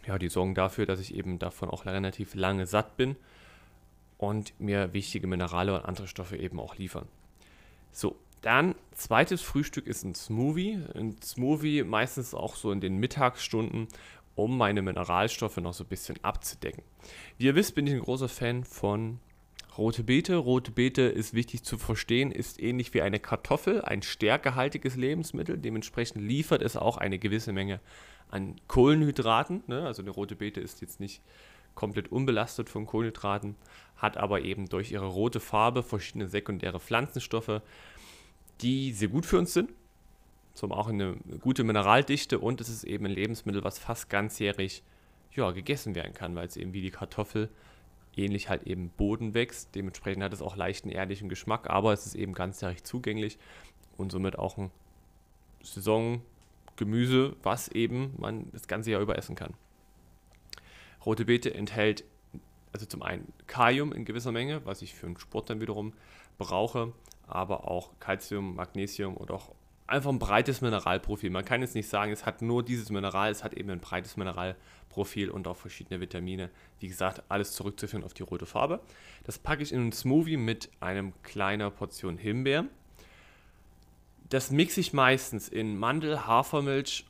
ja, 0.07 0.19
die 0.19 0.29
sorgen 0.29 0.55
dafür, 0.55 0.87
dass 0.87 1.01
ich 1.01 1.15
eben 1.15 1.39
davon 1.39 1.71
auch 1.71 1.87
relativ 1.87 2.35
lange 2.35 2.67
satt 2.67 2.97
bin 2.97 3.17
und 4.19 4.59
mir 4.59 4.93
wichtige 4.93 5.27
Minerale 5.27 5.75
und 5.75 5.85
andere 5.85 6.09
Stoffe 6.09 6.37
eben 6.37 6.59
auch 6.59 6.77
liefern. 6.77 7.07
So, 7.93 8.17
dann 8.43 8.75
zweites 8.93 9.43
Frühstück 9.43 9.87
ist 9.87 10.05
ein 10.05 10.15
Smoothie. 10.15 10.79
Ein 10.95 11.21
Smoothie 11.23 11.85
meistens 11.85 12.35
auch 12.35 12.57
so 12.57 12.73
in 12.73 12.81
den 12.81 12.97
Mittagsstunden, 12.97 13.89
um 14.35 14.57
meine 14.57 14.83
Mineralstoffe 14.83 15.59
noch 15.59 15.75
so 15.75 15.85
ein 15.85 15.89
bisschen 15.89 16.23
abzudecken. 16.23 16.83
Wie 17.37 17.47
ihr 17.47 17.55
wisst, 17.55 17.75
bin 17.75 17.87
ich 17.87 17.93
ein 17.93 18.01
großer 18.01 18.29
Fan 18.29 18.65
von 18.65 19.19
Rote 19.79 20.03
Beete. 20.03 20.37
Rote 20.37 20.73
Beete 20.73 21.03
ist 21.03 21.33
wichtig 21.33 21.63
zu 21.63 21.79
verstehen, 21.79 22.33
ist 22.33 22.61
ähnlich 22.61 22.93
wie 22.93 23.03
eine 23.03 23.21
Kartoffel, 23.21 23.83
ein 23.83 24.03
stärkehaltiges 24.03 24.97
Lebensmittel. 24.97 25.59
Dementsprechend 25.59 26.23
liefert 26.23 26.63
es 26.63 26.77
auch 26.77 26.97
eine 26.97 27.19
gewisse 27.19 27.53
Menge 27.53 27.81
an 28.31 28.57
Kohlenhydraten. 28.69 29.63
Ne? 29.67 29.87
Also 29.87 30.03
eine 30.03 30.11
rote 30.11 30.37
Beete 30.37 30.61
ist 30.61 30.81
jetzt 30.81 31.01
nicht 31.01 31.23
komplett 31.75 32.11
unbelastet 32.11 32.69
von 32.69 32.87
Kohlenhydraten, 32.87 33.55
hat 33.97 34.17
aber 34.17 34.43
eben 34.43 34.69
durch 34.69 34.93
ihre 34.93 35.07
rote 35.07 35.41
Farbe 35.41 35.83
verschiedene 35.83 36.29
sekundäre 36.29 36.81
Pflanzenstoffe, 36.81 37.63
die 38.61 38.93
sehr 38.93 39.09
gut 39.09 39.25
für 39.25 39.39
uns 39.39 39.55
sind. 39.55 39.71
Zum 40.55 40.73
auch 40.73 40.89
eine 40.89 41.17
gute 41.41 41.63
Mineraldichte 41.63 42.39
und 42.39 42.61
es 42.61 42.69
ist 42.69 42.85
eben 42.85 43.07
ein 43.07 43.13
Lebensmittel, 43.13 43.63
was 43.63 43.79
fast 43.79 44.11
ganzjährig 44.11 44.83
ja, 45.33 45.53
gegessen 45.53 45.95
werden 45.95 46.13
kann, 46.13 46.35
weil 46.35 46.49
es 46.49 46.57
eben 46.57 46.73
wie 46.73 46.83
die 46.83 46.91
Kartoffel 46.91 47.49
ähnlich 48.17 48.49
halt 48.49 48.65
eben 48.65 48.91
Boden 48.91 49.35
wächst. 49.35 49.75
Dementsprechend 49.75 50.23
hat 50.23 50.33
es 50.33 50.43
auch 50.43 50.57
leichten 50.57 50.89
ehrlichen 50.91 51.29
Geschmack, 51.29 51.71
aber 51.71 51.93
es 51.93 52.07
ist 52.07 52.15
eben 52.15 52.33
ganzjährig 52.33 52.85
zugänglich 52.85 53.39
und 53.97 54.13
somit 54.13 54.39
auch 54.39 54.59
ein 54.59 54.71
Saisongemüse, 55.63 57.37
was 57.43 57.69
eben 57.69 58.15
man 58.19 58.51
das 58.53 58.67
ganze 58.69 58.91
Jahr 58.91 59.01
über 59.01 59.17
essen 59.17 59.37
kann. 59.37 59.55
Rote 61.05 61.25
Beete 61.25 61.55
enthält 61.55 62.05
also 62.73 62.87
zum 62.87 63.03
einen 63.03 63.33
Kalium 63.47 63.93
in 63.93 64.05
gewisser 64.05 64.33
Menge, 64.33 64.65
was 64.65 64.83
ich 64.83 64.95
für 64.95 65.07
den 65.07 65.19
Sport 65.19 65.51
dann 65.51 65.61
wiederum 65.61 65.93
brauche, 66.39 66.93
aber 67.27 67.69
auch 67.69 67.91
Calcium, 68.01 68.55
Magnesium 68.55 69.17
und 69.17 69.31
auch 69.31 69.51
einfach 69.91 70.11
ein 70.11 70.19
breites 70.19 70.61
Mineralprofil. 70.61 71.31
Man 71.31 71.45
kann 71.45 71.61
jetzt 71.61 71.75
nicht 71.75 71.89
sagen, 71.89 72.13
es 72.13 72.25
hat 72.25 72.43
nur 72.43 72.63
dieses 72.63 72.91
Mineral, 72.91 73.31
es 73.31 73.45
hat 73.45 73.55
eben 73.55 73.71
ein 73.71 73.81
breites 73.81 74.17
Mineralprofil 74.17 75.31
und 75.31 75.47
auch 75.49 75.57
verschiedene 75.57 76.01
Vitamine. 76.01 76.51
Wie 76.79 76.89
gesagt, 76.89 77.23
alles 77.29 77.53
zurückzuführen 77.53 78.05
auf 78.05 78.15
die 78.15 78.23
rote 78.23 78.47
Farbe. 78.47 78.81
Das 79.25 79.39
packe 79.39 79.63
ich 79.63 79.73
in 79.73 79.81
einen 79.81 79.93
Smoothie 79.93 80.37
mit 80.37 80.71
einem 80.81 81.13
kleiner 81.23 81.71
Portion 81.71 82.17
Himbeer. 82.17 82.67
Das 84.29 84.51
mixe 84.51 84.81
ich 84.81 84.93
meistens 84.93 85.49
in 85.49 85.77
Mandel, 85.77 86.27
Hafermilch, 86.27 87.05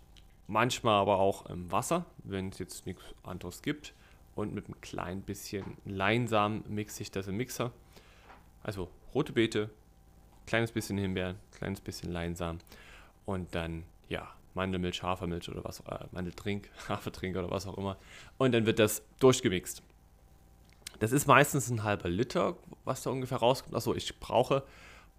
manchmal 0.46 1.00
aber 1.00 1.18
auch 1.18 1.46
im 1.46 1.70
Wasser, 1.70 2.06
wenn 2.24 2.48
es 2.48 2.58
jetzt 2.58 2.86
nichts 2.86 3.04
anderes 3.22 3.62
gibt. 3.62 3.92
Und 4.34 4.54
mit 4.54 4.66
einem 4.66 4.80
kleinen 4.80 5.22
bisschen 5.22 5.76
Leinsamen 5.84 6.64
mixe 6.68 7.02
ich 7.02 7.10
das 7.10 7.26
im 7.28 7.36
Mixer. 7.36 7.72
Also 8.62 8.88
rote 9.14 9.32
Beete, 9.32 9.70
kleines 10.50 10.72
bisschen 10.72 10.98
Himbeeren, 10.98 11.36
kleines 11.52 11.80
bisschen 11.80 12.12
Leinsamen 12.12 12.60
und 13.24 13.54
dann, 13.54 13.84
ja, 14.08 14.28
Mandelmilch, 14.54 15.00
Hafermilch 15.00 15.48
oder 15.48 15.62
was, 15.62 15.78
äh, 15.80 16.06
Mandeltrink, 16.10 16.68
Hafertrink 16.88 17.36
oder 17.36 17.50
was 17.52 17.68
auch 17.68 17.78
immer. 17.78 17.96
Und 18.36 18.52
dann 18.52 18.66
wird 18.66 18.80
das 18.80 19.02
durchgemixt. 19.20 19.80
Das 20.98 21.12
ist 21.12 21.28
meistens 21.28 21.70
ein 21.70 21.84
halber 21.84 22.08
Liter, 22.08 22.56
was 22.84 23.02
da 23.04 23.10
ungefähr 23.10 23.38
rauskommt. 23.38 23.76
Achso, 23.76 23.94
ich 23.94 24.18
brauche 24.18 24.64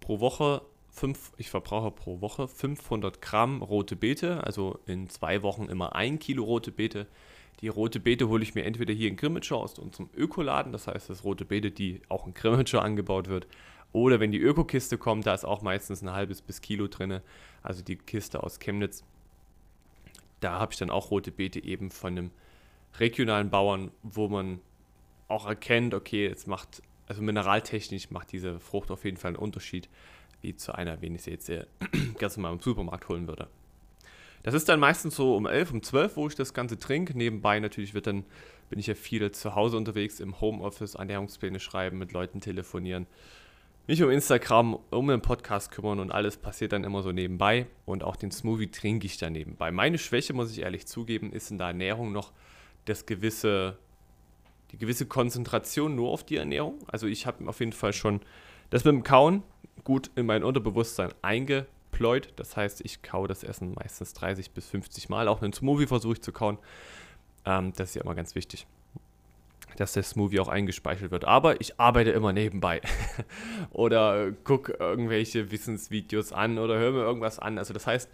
pro 0.00 0.20
Woche 0.20 0.60
fünf, 0.90 1.32
ich 1.38 1.48
verbrauche 1.48 1.90
pro 1.90 2.20
Woche 2.20 2.46
500 2.46 3.22
Gramm 3.22 3.62
rote 3.62 3.96
Beete, 3.96 4.44
also 4.44 4.80
in 4.84 5.08
zwei 5.08 5.42
Wochen 5.42 5.64
immer 5.64 5.94
ein 5.94 6.18
Kilo 6.18 6.44
rote 6.44 6.70
Beete. 6.72 7.06
Die 7.62 7.68
rote 7.68 8.00
Beete 8.00 8.28
hole 8.28 8.42
ich 8.42 8.54
mir 8.54 8.64
entweder 8.64 8.92
hier 8.92 9.08
in 9.08 9.16
Grimmitschau 9.16 9.62
aus 9.62 9.78
unserem 9.78 10.10
Ökoladen, 10.14 10.72
das 10.72 10.88
heißt 10.88 11.08
das 11.08 11.24
rote 11.24 11.46
Beete, 11.46 11.70
die 11.70 12.02
auch 12.10 12.26
in 12.26 12.34
Grimmitschau 12.34 12.80
angebaut 12.80 13.28
wird, 13.28 13.46
oder 13.92 14.20
wenn 14.20 14.32
die 14.32 14.40
Ökokiste 14.40 14.96
kommt, 14.96 15.26
da 15.26 15.34
ist 15.34 15.44
auch 15.44 15.62
meistens 15.62 16.02
ein 16.02 16.12
halbes 16.12 16.40
bis 16.40 16.60
Kilo 16.60 16.88
drin. 16.88 17.20
Also 17.62 17.82
die 17.82 17.96
Kiste 17.96 18.42
aus 18.42 18.58
Chemnitz. 18.58 19.04
Da 20.40 20.58
habe 20.58 20.72
ich 20.72 20.78
dann 20.78 20.90
auch 20.90 21.10
rote 21.10 21.30
Beete 21.30 21.62
eben 21.62 21.90
von 21.90 22.12
einem 22.12 22.30
regionalen 22.98 23.50
Bauern, 23.50 23.90
wo 24.02 24.28
man 24.28 24.60
auch 25.28 25.46
erkennt, 25.46 25.94
okay, 25.94 26.26
es 26.26 26.46
macht, 26.46 26.82
also 27.06 27.22
mineraltechnisch 27.22 28.10
macht 28.10 28.32
diese 28.32 28.60
Frucht 28.60 28.90
auf 28.90 29.04
jeden 29.04 29.16
Fall 29.16 29.30
einen 29.30 29.36
Unterschied, 29.36 29.88
wie 30.40 30.56
zu 30.56 30.74
einer, 30.74 31.00
wenn 31.00 31.14
ich 31.14 31.22
sie 31.22 31.30
jetzt 31.30 31.48
äh, 31.48 31.66
ganz 32.18 32.36
normal 32.36 32.54
im 32.54 32.60
Supermarkt 32.60 33.08
holen 33.08 33.28
würde. 33.28 33.48
Das 34.42 34.54
ist 34.54 34.68
dann 34.68 34.80
meistens 34.80 35.14
so 35.14 35.36
um 35.36 35.46
11, 35.46 35.72
um 35.72 35.82
12, 35.82 36.16
wo 36.16 36.26
ich 36.26 36.34
das 36.34 36.52
Ganze 36.52 36.78
trinke. 36.78 37.16
Nebenbei 37.16 37.60
natürlich 37.60 37.94
wird 37.94 38.08
dann, 38.08 38.24
bin 38.68 38.80
ich 38.80 38.88
ja 38.88 38.96
viel 38.96 39.30
zu 39.30 39.54
Hause 39.54 39.76
unterwegs, 39.76 40.18
im 40.18 40.40
Homeoffice, 40.40 40.96
Ernährungspläne 40.96 41.60
schreiben, 41.60 41.98
mit 41.98 42.12
Leuten 42.12 42.40
telefonieren 42.40 43.06
mich 43.86 44.02
um 44.02 44.10
Instagram, 44.10 44.78
um 44.90 45.08
den 45.08 45.22
Podcast 45.22 45.70
kümmern 45.70 45.98
und 45.98 46.12
alles 46.12 46.36
passiert 46.36 46.72
dann 46.72 46.84
immer 46.84 47.02
so 47.02 47.12
nebenbei. 47.12 47.66
Und 47.84 48.04
auch 48.04 48.16
den 48.16 48.30
Smoothie 48.30 48.68
trinke 48.68 49.06
ich 49.06 49.18
dann 49.18 49.32
nebenbei. 49.32 49.72
Meine 49.72 49.98
Schwäche, 49.98 50.32
muss 50.32 50.52
ich 50.52 50.60
ehrlich 50.60 50.86
zugeben, 50.86 51.32
ist 51.32 51.50
in 51.50 51.58
der 51.58 51.68
Ernährung 51.68 52.12
noch 52.12 52.32
das 52.84 53.06
gewisse, 53.06 53.78
die 54.70 54.78
gewisse 54.78 55.06
Konzentration 55.06 55.94
nur 55.96 56.10
auf 56.10 56.24
die 56.24 56.36
Ernährung. 56.36 56.78
Also 56.86 57.06
ich 57.06 57.26
habe 57.26 57.48
auf 57.48 57.60
jeden 57.60 57.72
Fall 57.72 57.92
schon 57.92 58.20
das 58.70 58.84
mit 58.84 58.94
dem 58.94 59.02
Kauen 59.02 59.42
gut 59.84 60.10
in 60.14 60.26
mein 60.26 60.44
Unterbewusstsein 60.44 61.12
eingepläut. 61.22 62.32
Das 62.36 62.56
heißt, 62.56 62.82
ich 62.84 63.02
kaue 63.02 63.26
das 63.26 63.42
Essen 63.42 63.74
meistens 63.74 64.14
30 64.14 64.52
bis 64.52 64.68
50 64.68 65.08
Mal. 65.08 65.26
Auch 65.26 65.42
einen 65.42 65.52
Smoothie 65.52 65.88
versuche 65.88 66.14
ich 66.14 66.22
zu 66.22 66.32
kauen. 66.32 66.58
Ähm, 67.44 67.72
das 67.76 67.90
ist 67.90 67.94
ja 67.96 68.02
immer 68.02 68.14
ganz 68.14 68.36
wichtig 68.36 68.66
dass 69.76 69.92
der 69.92 70.02
Smoothie 70.02 70.40
auch 70.40 70.48
eingespeichert 70.48 71.10
wird. 71.10 71.24
Aber 71.24 71.60
ich 71.60 71.78
arbeite 71.80 72.10
immer 72.10 72.32
nebenbei. 72.32 72.80
oder 73.70 74.28
äh, 74.28 74.32
gucke 74.44 74.72
irgendwelche 74.72 75.50
Wissensvideos 75.50 76.32
an 76.32 76.58
oder 76.58 76.78
höre 76.78 76.92
mir 76.92 77.02
irgendwas 77.02 77.38
an. 77.38 77.58
Also 77.58 77.74
das 77.74 77.86
heißt, 77.86 78.10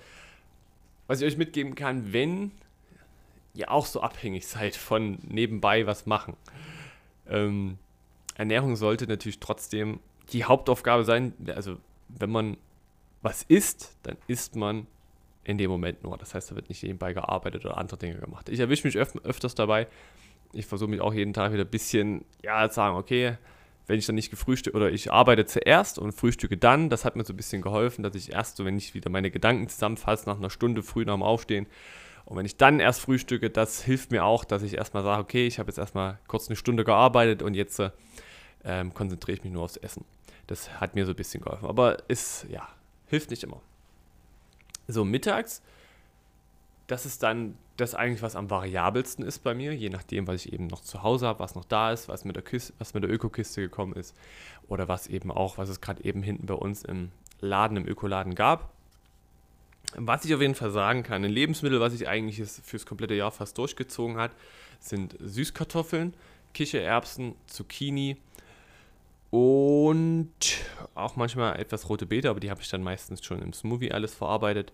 was 1.07 1.21
ich 1.21 1.27
euch 1.27 1.37
mitgeben 1.39 1.75
kann, 1.75 2.13
wenn 2.13 2.53
ihr 3.55 3.71
auch 3.71 3.87
so 3.87 4.01
abhängig 4.01 4.47
seid 4.49 4.77
von 4.77 5.19
nebenbei 5.23 5.87
was 5.87 6.07
machen. 6.07 6.37
Ähm, 7.29 7.79
Ernährung 8.37 8.77
sollte 8.77 9.07
natürlich 9.07 9.41
trotzdem 9.41 10.01
die 10.33 10.45
Hauptaufgabe 10.45 11.05
sein. 11.05 11.33
Also 11.55 11.77
wenn 12.09 12.31
man 12.31 12.57
was 13.23 13.43
isst, 13.43 13.97
dann 14.05 14.17
isst 14.29 14.57
man 14.57 14.87
in 15.45 15.59
dem 15.59 15.71
Moment 15.71 16.05
nur. 16.05 16.17
Das 16.19 16.35
heißt, 16.35 16.51
da 16.51 16.57
wird 16.57 16.69
nicht 16.69 16.83
nebenbei 16.83 17.15
gearbeitet 17.15 17.65
oder 17.65 17.79
andere 17.79 17.97
Dinge 17.97 18.19
gemacht. 18.19 18.49
Ich 18.49 18.61
erwische 18.61 18.87
mich 18.87 18.97
öf 18.97 19.17
öfters 19.25 19.55
dabei, 19.55 19.87
ich 20.53 20.67
versuche 20.67 20.91
mich 20.91 21.01
auch 21.01 21.15
jeden 21.15 21.33
Tag 21.33 21.53
wieder 21.53 21.65
ein 21.65 21.71
bisschen, 21.71 22.25
ja, 22.43 22.69
zu 22.69 22.77
sagen, 22.77 22.97
okay, 22.97 23.37
wenn 23.87 23.99
ich 23.99 24.07
dann 24.07 24.15
nicht 24.15 24.31
gefrühstückt 24.31 24.77
oder 24.77 24.91
ich 24.91 25.13
arbeite 25.13 25.47
zuerst 25.47 25.99
und 25.99 26.13
frühstücke 26.13 26.57
dann, 26.57 26.91
das 26.91 27.05
hat 27.05 27.17
mir 27.17 27.25
so 27.25 27.33
ein 27.33 27.37
bisschen 27.37 27.63
geholfen, 27.63 28.03
dass 28.03 28.15
ich 28.15 28.33
erst 28.33 28.57
so, 28.57 28.65
wenn 28.65 28.77
ich 28.77 28.95
wieder 28.95 29.11
meine 29.11 29.31
Gedanken 29.31 29.69
zusammenfasse, 29.69 30.29
nach 30.29 30.39
einer 30.39 30.51
Stunde 30.51 30.83
früh 30.83 31.05
nach 31.05 31.15
dem 31.15 31.23
Aufstehen 31.23 31.67
und 32.29 32.37
wenn 32.37 32.45
ich 32.45 32.59
dann 32.59 32.79
erst 32.79 33.01
frühstücke, 33.01 33.49
das 33.49 33.83
hilft 33.83 34.11
mir 34.11 34.25
auch, 34.27 34.45
dass 34.45 34.63
ich 34.63 34.75
erstmal 34.75 35.03
sage, 35.03 35.23
okay, 35.23 35.47
ich 35.47 35.59
habe 35.59 35.69
jetzt 35.71 35.79
erstmal 35.79 36.19
kurz 36.27 36.49
eine 36.49 36.57
Stunde 36.57 36.85
gearbeitet 36.85 37.41
und 37.41 37.55
jetzt 37.55 37.83
ähm, 38.65 38.93
konzentriere 38.93 39.39
ich 39.39 39.45
mich 39.45 39.53
nur 39.55 39.63
aufs 39.63 39.79
Essen. 39.79 40.05
Das 40.47 40.79
hat 40.79 40.95
mir 40.95 41.07
so 41.07 41.13
ein 41.13 41.17
bisschen 41.17 41.43
geholfen, 41.43 41.67
aber 41.67 41.97
es, 42.09 42.45
ja, 42.51 42.69
hilft 43.07 43.31
nicht 43.31 43.45
immer. 43.45 43.63
So, 44.89 45.07
mittags, 45.07 45.63
das 46.87 47.07
ist 47.07 47.23
dann 47.23 47.57
das 47.79 47.95
eigentlich, 47.95 48.23
was 48.23 48.37
am 48.37 48.51
variabelsten 48.51 49.25
ist 49.25 49.39
bei 49.39 49.55
mir, 49.55 49.73
je 49.73 49.89
nachdem, 49.89 50.27
was 50.27 50.45
ich 50.45 50.53
eben 50.53 50.67
noch 50.67 50.81
zu 50.81 51.03
Hause 51.03 51.27
habe, 51.27 51.39
was 51.39 51.55
noch 51.55 51.65
da 51.65 51.93
ist, 51.93 52.09
was 52.09 52.25
mit 52.25 52.37
der, 52.37 52.43
Kiste, 52.43 52.75
was 52.79 52.93
mit 52.93 53.05
der 53.05 53.11
Ökokiste 53.11 53.63
gekommen 53.63 53.95
ist 53.95 54.15
oder 54.69 54.89
was 54.89 55.07
eben 55.07 55.31
auch, 55.31 55.59
was 55.59 55.69
es 55.69 55.81
gerade 55.81 56.05
eben 56.05 56.23
hinten 56.23 56.47
bei 56.47 56.55
uns 56.55 56.83
im 56.83 57.11
Laden, 57.41 57.77
im 57.77 57.87
Ökoladen 57.87 58.35
gab. 58.35 58.73
Was 59.95 60.25
ich 60.25 60.35
auf 60.35 60.41
jeden 60.41 60.57
Fall 60.57 60.73
sagen 60.73 61.05
kann, 61.05 61.25
ein 61.25 61.31
Lebensmittel, 61.31 61.81
was 61.81 61.93
sich 61.93 62.09
eigentlich 62.09 62.43
fürs 62.47 62.85
komplette 62.85 63.15
Jahr 63.15 63.31
fast 63.31 63.57
durchgezogen 63.57 64.19
hat, 64.19 64.33
sind 64.81 65.17
Süßkartoffeln, 65.21 66.15
Kichererbsen, 66.55 67.37
Zucchini 67.47 68.17
und 69.31 70.31
auch 70.95 71.17
manchmal 71.17 71.59
etwas 71.61 71.89
rote 71.89 72.07
Beete, 72.07 72.29
aber 72.29 72.41
die 72.41 72.51
habe 72.51 72.61
ich 72.61 72.69
dann 72.69 72.83
meistens 72.83 73.25
schon 73.25 73.41
im 73.41 73.53
Smoothie 73.53 73.93
alles 73.93 74.15
verarbeitet. 74.15 74.73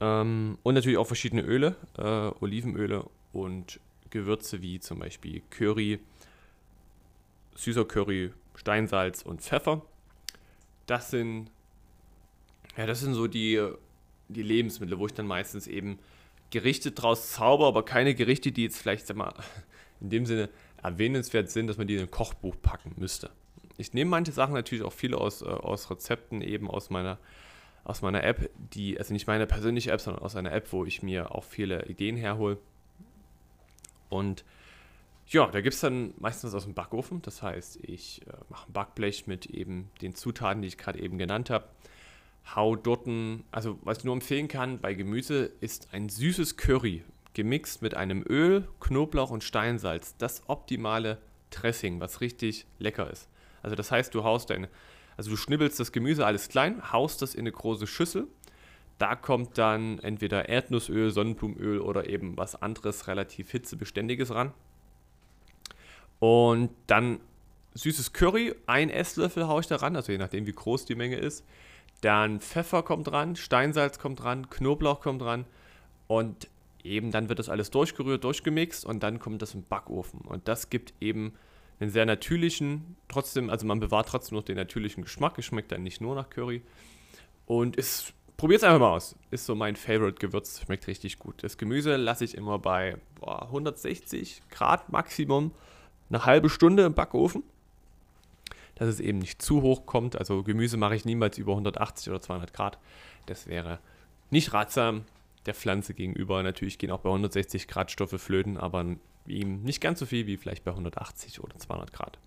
Ähm, 0.00 0.58
und 0.62 0.74
natürlich 0.74 0.98
auch 0.98 1.06
verschiedene 1.06 1.42
Öle, 1.42 1.76
äh, 1.96 2.02
Olivenöle 2.42 3.04
und 3.32 3.80
Gewürze 4.10 4.62
wie 4.62 4.80
zum 4.80 5.00
Beispiel 5.00 5.42
Curry, 5.50 5.98
süßer 7.56 7.84
Curry, 7.84 8.32
Steinsalz 8.54 9.22
und 9.22 9.42
Pfeffer. 9.42 9.82
Das 10.86 11.10
sind, 11.10 11.50
ja, 12.76 12.86
das 12.86 13.00
sind 13.00 13.14
so 13.14 13.26
die, 13.26 13.62
die 14.28 14.42
Lebensmittel, 14.42 14.98
wo 14.98 15.06
ich 15.06 15.14
dann 15.14 15.26
meistens 15.26 15.66
eben 15.66 15.98
Gerichte 16.50 16.92
draus 16.92 17.32
zauber, 17.32 17.66
aber 17.66 17.84
keine 17.84 18.14
Gerichte, 18.14 18.52
die 18.52 18.62
jetzt 18.62 18.78
vielleicht, 18.78 19.06
sag 19.06 19.16
mal, 19.16 19.34
in 20.00 20.10
dem 20.10 20.26
Sinne 20.26 20.48
erwähnenswert 20.82 21.50
sind, 21.50 21.66
dass 21.66 21.76
man 21.76 21.86
die 21.86 21.96
in 21.96 22.02
ein 22.02 22.10
Kochbuch 22.10 22.54
packen 22.62 22.94
müsste. 22.96 23.30
Ich 23.76 23.92
nehme 23.92 24.10
manche 24.10 24.32
Sachen 24.32 24.54
natürlich 24.54 24.84
auch 24.84 24.92
viele 24.92 25.18
aus, 25.18 25.42
äh, 25.42 25.46
aus 25.46 25.90
Rezepten, 25.90 26.40
eben 26.40 26.70
aus 26.70 26.90
meiner 26.90 27.18
aus 27.84 28.02
meiner 28.02 28.22
App, 28.24 28.50
die, 28.56 28.98
also 28.98 29.12
nicht 29.12 29.26
meine 29.26 29.46
persönliche 29.46 29.90
App, 29.90 30.00
sondern 30.00 30.22
aus 30.22 30.36
einer 30.36 30.52
App, 30.52 30.72
wo 30.72 30.84
ich 30.84 31.02
mir 31.02 31.34
auch 31.34 31.44
viele 31.44 31.86
Ideen 31.86 32.16
herhole. 32.16 32.58
Und 34.08 34.44
ja, 35.28 35.46
da 35.46 35.60
gibt 35.60 35.74
es 35.74 35.80
dann 35.80 36.14
meistens 36.18 36.54
aus 36.54 36.64
dem 36.64 36.74
Backofen. 36.74 37.20
Das 37.22 37.42
heißt, 37.42 37.78
ich 37.82 38.22
äh, 38.26 38.32
mache 38.48 38.68
ein 38.68 38.72
Backblech 38.72 39.26
mit 39.26 39.46
eben 39.46 39.90
den 40.00 40.14
Zutaten, 40.14 40.62
die 40.62 40.68
ich 40.68 40.78
gerade 40.78 41.00
eben 41.00 41.18
genannt 41.18 41.50
habe. 41.50 41.66
Hau 42.54 42.76
dort 42.76 43.06
ein, 43.06 43.44
also 43.50 43.78
was 43.82 43.98
ich 43.98 44.04
nur 44.04 44.14
empfehlen 44.14 44.48
kann 44.48 44.80
bei 44.80 44.94
Gemüse, 44.94 45.50
ist 45.60 45.88
ein 45.92 46.08
süßes 46.08 46.56
Curry 46.56 47.04
gemixt 47.34 47.82
mit 47.82 47.94
einem 47.94 48.24
Öl, 48.26 48.66
Knoblauch 48.80 49.30
und 49.30 49.44
Steinsalz. 49.44 50.16
Das 50.16 50.42
optimale 50.48 51.18
Dressing, 51.50 52.00
was 52.00 52.20
richtig 52.20 52.66
lecker 52.78 53.10
ist. 53.10 53.28
Also 53.62 53.76
das 53.76 53.90
heißt, 53.90 54.14
du 54.14 54.24
haust 54.24 54.50
deine 54.50 54.68
also 55.18 55.30
du 55.30 55.36
schnibbelst 55.36 55.78
das 55.80 55.90
Gemüse 55.90 56.24
alles 56.24 56.48
klein, 56.48 56.92
haust 56.92 57.20
das 57.22 57.34
in 57.34 57.40
eine 57.40 57.52
große 57.52 57.88
Schüssel. 57.88 58.28
Da 58.98 59.16
kommt 59.16 59.58
dann 59.58 59.98
entweder 59.98 60.48
Erdnussöl, 60.48 61.10
Sonnenblumenöl 61.10 61.80
oder 61.80 62.08
eben 62.08 62.36
was 62.36 62.62
anderes 62.62 63.08
relativ 63.08 63.50
hitzebeständiges 63.50 64.32
ran. 64.32 64.52
Und 66.20 66.70
dann 66.86 67.18
süßes 67.74 68.12
Curry, 68.12 68.54
ein 68.66 68.90
Esslöffel 68.90 69.48
haue 69.48 69.60
ich 69.60 69.66
da 69.66 69.76
ran, 69.76 69.96
also 69.96 70.12
je 70.12 70.18
nachdem 70.18 70.46
wie 70.46 70.52
groß 70.52 70.84
die 70.84 70.94
Menge 70.94 71.16
ist. 71.16 71.44
Dann 72.00 72.40
Pfeffer 72.40 72.84
kommt 72.84 73.10
ran, 73.10 73.34
Steinsalz 73.34 73.98
kommt 73.98 74.22
ran, 74.22 74.48
Knoblauch 74.48 75.00
kommt 75.00 75.22
ran 75.22 75.46
und 76.06 76.48
eben 76.84 77.10
dann 77.10 77.28
wird 77.28 77.40
das 77.40 77.48
alles 77.48 77.70
durchgerührt, 77.70 78.22
durchgemixt 78.22 78.84
und 78.84 79.02
dann 79.02 79.18
kommt 79.18 79.42
das 79.42 79.54
im 79.54 79.64
Backofen. 79.64 80.20
Und 80.20 80.46
das 80.46 80.70
gibt 80.70 80.94
eben 81.00 81.34
einen 81.80 81.90
sehr 81.90 82.06
natürlichen, 82.06 82.96
trotzdem, 83.08 83.50
also 83.50 83.66
man 83.66 83.80
bewahrt 83.80 84.08
trotzdem 84.08 84.36
noch 84.36 84.44
den 84.44 84.56
natürlichen 84.56 85.04
Geschmack. 85.04 85.38
Es 85.38 85.44
schmeckt 85.44 85.72
dann 85.72 85.82
nicht 85.82 86.00
nur 86.00 86.14
nach 86.14 86.28
Curry. 86.30 86.62
Und 87.46 87.76
probiert 88.36 88.62
es 88.62 88.64
einfach 88.64 88.80
mal 88.80 88.96
aus. 88.96 89.16
Ist 89.30 89.46
so 89.46 89.54
mein 89.54 89.76
Favorite-Gewürz, 89.76 90.62
schmeckt 90.64 90.86
richtig 90.86 91.18
gut. 91.18 91.42
Das 91.42 91.56
Gemüse 91.56 91.96
lasse 91.96 92.24
ich 92.24 92.36
immer 92.36 92.58
bei 92.58 92.96
boah, 93.20 93.42
160 93.42 94.42
Grad 94.50 94.90
Maximum 94.90 95.52
eine 96.08 96.24
halbe 96.24 96.48
Stunde 96.48 96.84
im 96.84 96.94
Backofen. 96.94 97.42
Dass 98.74 98.88
es 98.88 99.00
eben 99.00 99.18
nicht 99.18 99.42
zu 99.42 99.62
hoch 99.62 99.86
kommt. 99.86 100.16
Also 100.16 100.42
Gemüse 100.42 100.76
mache 100.76 100.94
ich 100.94 101.04
niemals 101.04 101.36
über 101.36 101.52
180 101.52 102.10
oder 102.10 102.20
200 102.20 102.52
Grad. 102.52 102.78
Das 103.26 103.46
wäre 103.46 103.80
nicht 104.30 104.52
ratsam 104.52 105.04
der 105.46 105.54
Pflanze 105.54 105.94
gegenüber. 105.94 106.42
Natürlich 106.42 106.78
gehen 106.78 106.90
auch 106.90 107.00
bei 107.00 107.10
160 107.10 107.68
Grad 107.68 107.90
Stoffe 107.90 108.18
flöten, 108.18 108.56
aber 108.56 108.84
ihm 109.26 109.62
nicht 109.62 109.80
ganz 109.80 109.98
so 109.98 110.06
viel 110.06 110.26
wie 110.26 110.36
vielleicht 110.36 110.64
bei 110.64 110.70
180 110.70 111.40
oder 111.40 111.56
200 111.56 111.92
Grad. 111.92 112.18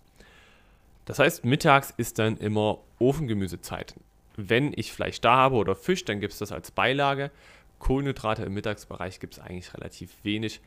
Das 1.04 1.18
heißt, 1.18 1.44
mittags 1.44 1.92
ist 1.96 2.18
dann 2.18 2.36
immer 2.36 2.78
Ofengemüsezeit. 2.98 3.94
Wenn 4.36 4.72
ich 4.74 4.92
Fleisch 4.92 5.20
da 5.20 5.36
habe 5.36 5.56
oder 5.56 5.74
Fisch, 5.74 6.04
dann 6.04 6.20
gibt 6.20 6.32
es 6.32 6.38
das 6.38 6.52
als 6.52 6.70
Beilage. 6.70 7.30
Kohlenhydrate 7.80 8.44
im 8.44 8.54
Mittagsbereich 8.54 9.18
gibt 9.18 9.34
es 9.34 9.40
eigentlich 9.40 9.74
relativ 9.74 10.12
wenig. 10.22 10.60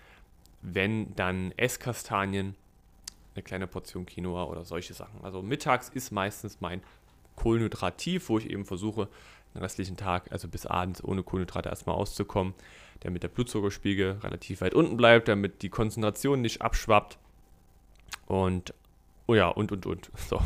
Wenn 0.61 1.15
dann 1.15 1.53
Esskastanien, 1.57 2.55
eine 3.33 3.43
kleine 3.43 3.67
Portion 3.67 4.05
Quinoa 4.05 4.45
oder 4.45 4.65
solche 4.65 4.93
Sachen. 4.93 5.23
Also 5.23 5.41
mittags 5.41 5.89
ist 5.89 6.11
meistens 6.11 6.61
mein 6.61 6.81
Kohlenhydrat 7.35 7.97
tief, 7.97 8.29
wo 8.29 8.37
ich 8.37 8.49
eben 8.49 8.65
versuche, 8.65 9.09
restlichen 9.61 9.97
Tag, 9.97 10.31
also 10.31 10.47
bis 10.47 10.65
abends 10.65 11.03
ohne 11.03 11.23
Kohlenhydrate 11.23 11.69
erstmal 11.69 11.95
auszukommen, 11.95 12.53
damit 13.01 13.23
der 13.23 13.29
Blutzuckerspiegel 13.29 14.19
relativ 14.23 14.61
weit 14.61 14.73
unten 14.73 14.97
bleibt, 14.97 15.27
damit 15.27 15.61
die 15.61 15.69
Konzentration 15.69 16.41
nicht 16.41 16.61
abschwappt. 16.61 17.17
Und, 18.27 18.73
oh 19.27 19.35
ja, 19.35 19.47
und, 19.47 19.71
und, 19.71 19.85
und. 19.85 20.11
So. 20.29 20.41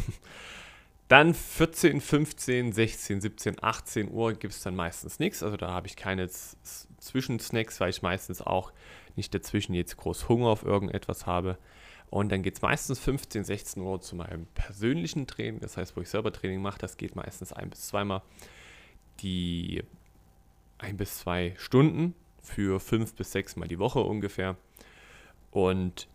Dann 1.07 1.33
14, 1.33 2.01
15, 2.01 2.71
16, 2.71 3.21
17, 3.21 3.63
18 3.63 4.11
Uhr 4.11 4.33
gibt 4.33 4.53
es 4.53 4.61
dann 4.61 4.75
meistens 4.75 5.17
nichts. 5.17 5.41
Also 5.41 5.57
da 5.57 5.69
habe 5.71 5.87
ich 5.87 5.95
keine 5.95 6.29
Zwischensnacks, 6.29 7.79
weil 7.79 7.89
ich 7.89 8.03
meistens 8.03 8.43
auch 8.43 8.71
nicht 9.15 9.33
dazwischen 9.33 9.73
jetzt 9.73 9.97
groß 9.97 10.29
Hunger 10.29 10.49
auf 10.49 10.63
irgendetwas 10.63 11.25
habe. 11.25 11.57
Und 12.11 12.31
dann 12.31 12.43
geht 12.43 12.55
es 12.55 12.61
meistens 12.61 12.99
15, 12.99 13.43
16 13.43 13.81
Uhr 13.81 14.01
zu 14.01 14.15
meinem 14.15 14.45
persönlichen 14.53 15.25
Training. 15.25 15.59
Das 15.61 15.77
heißt, 15.77 15.95
wo 15.95 16.01
ich 16.01 16.09
selber 16.09 16.31
Training 16.31 16.61
mache, 16.61 16.77
das 16.79 16.97
geht 16.97 17.15
meistens 17.15 17.53
ein 17.53 17.69
bis 17.69 17.87
zweimal 17.87 18.21
die 19.21 19.83
ein 20.77 20.97
bis 20.97 21.19
zwei 21.19 21.53
Stunden 21.57 22.15
für 22.41 22.79
fünf 22.79 23.13
bis 23.15 23.31
sechs 23.31 23.55
Mal 23.55 23.67
die 23.67 23.79
Woche 23.79 23.99
ungefähr. 23.99 24.55
Und 25.51 26.07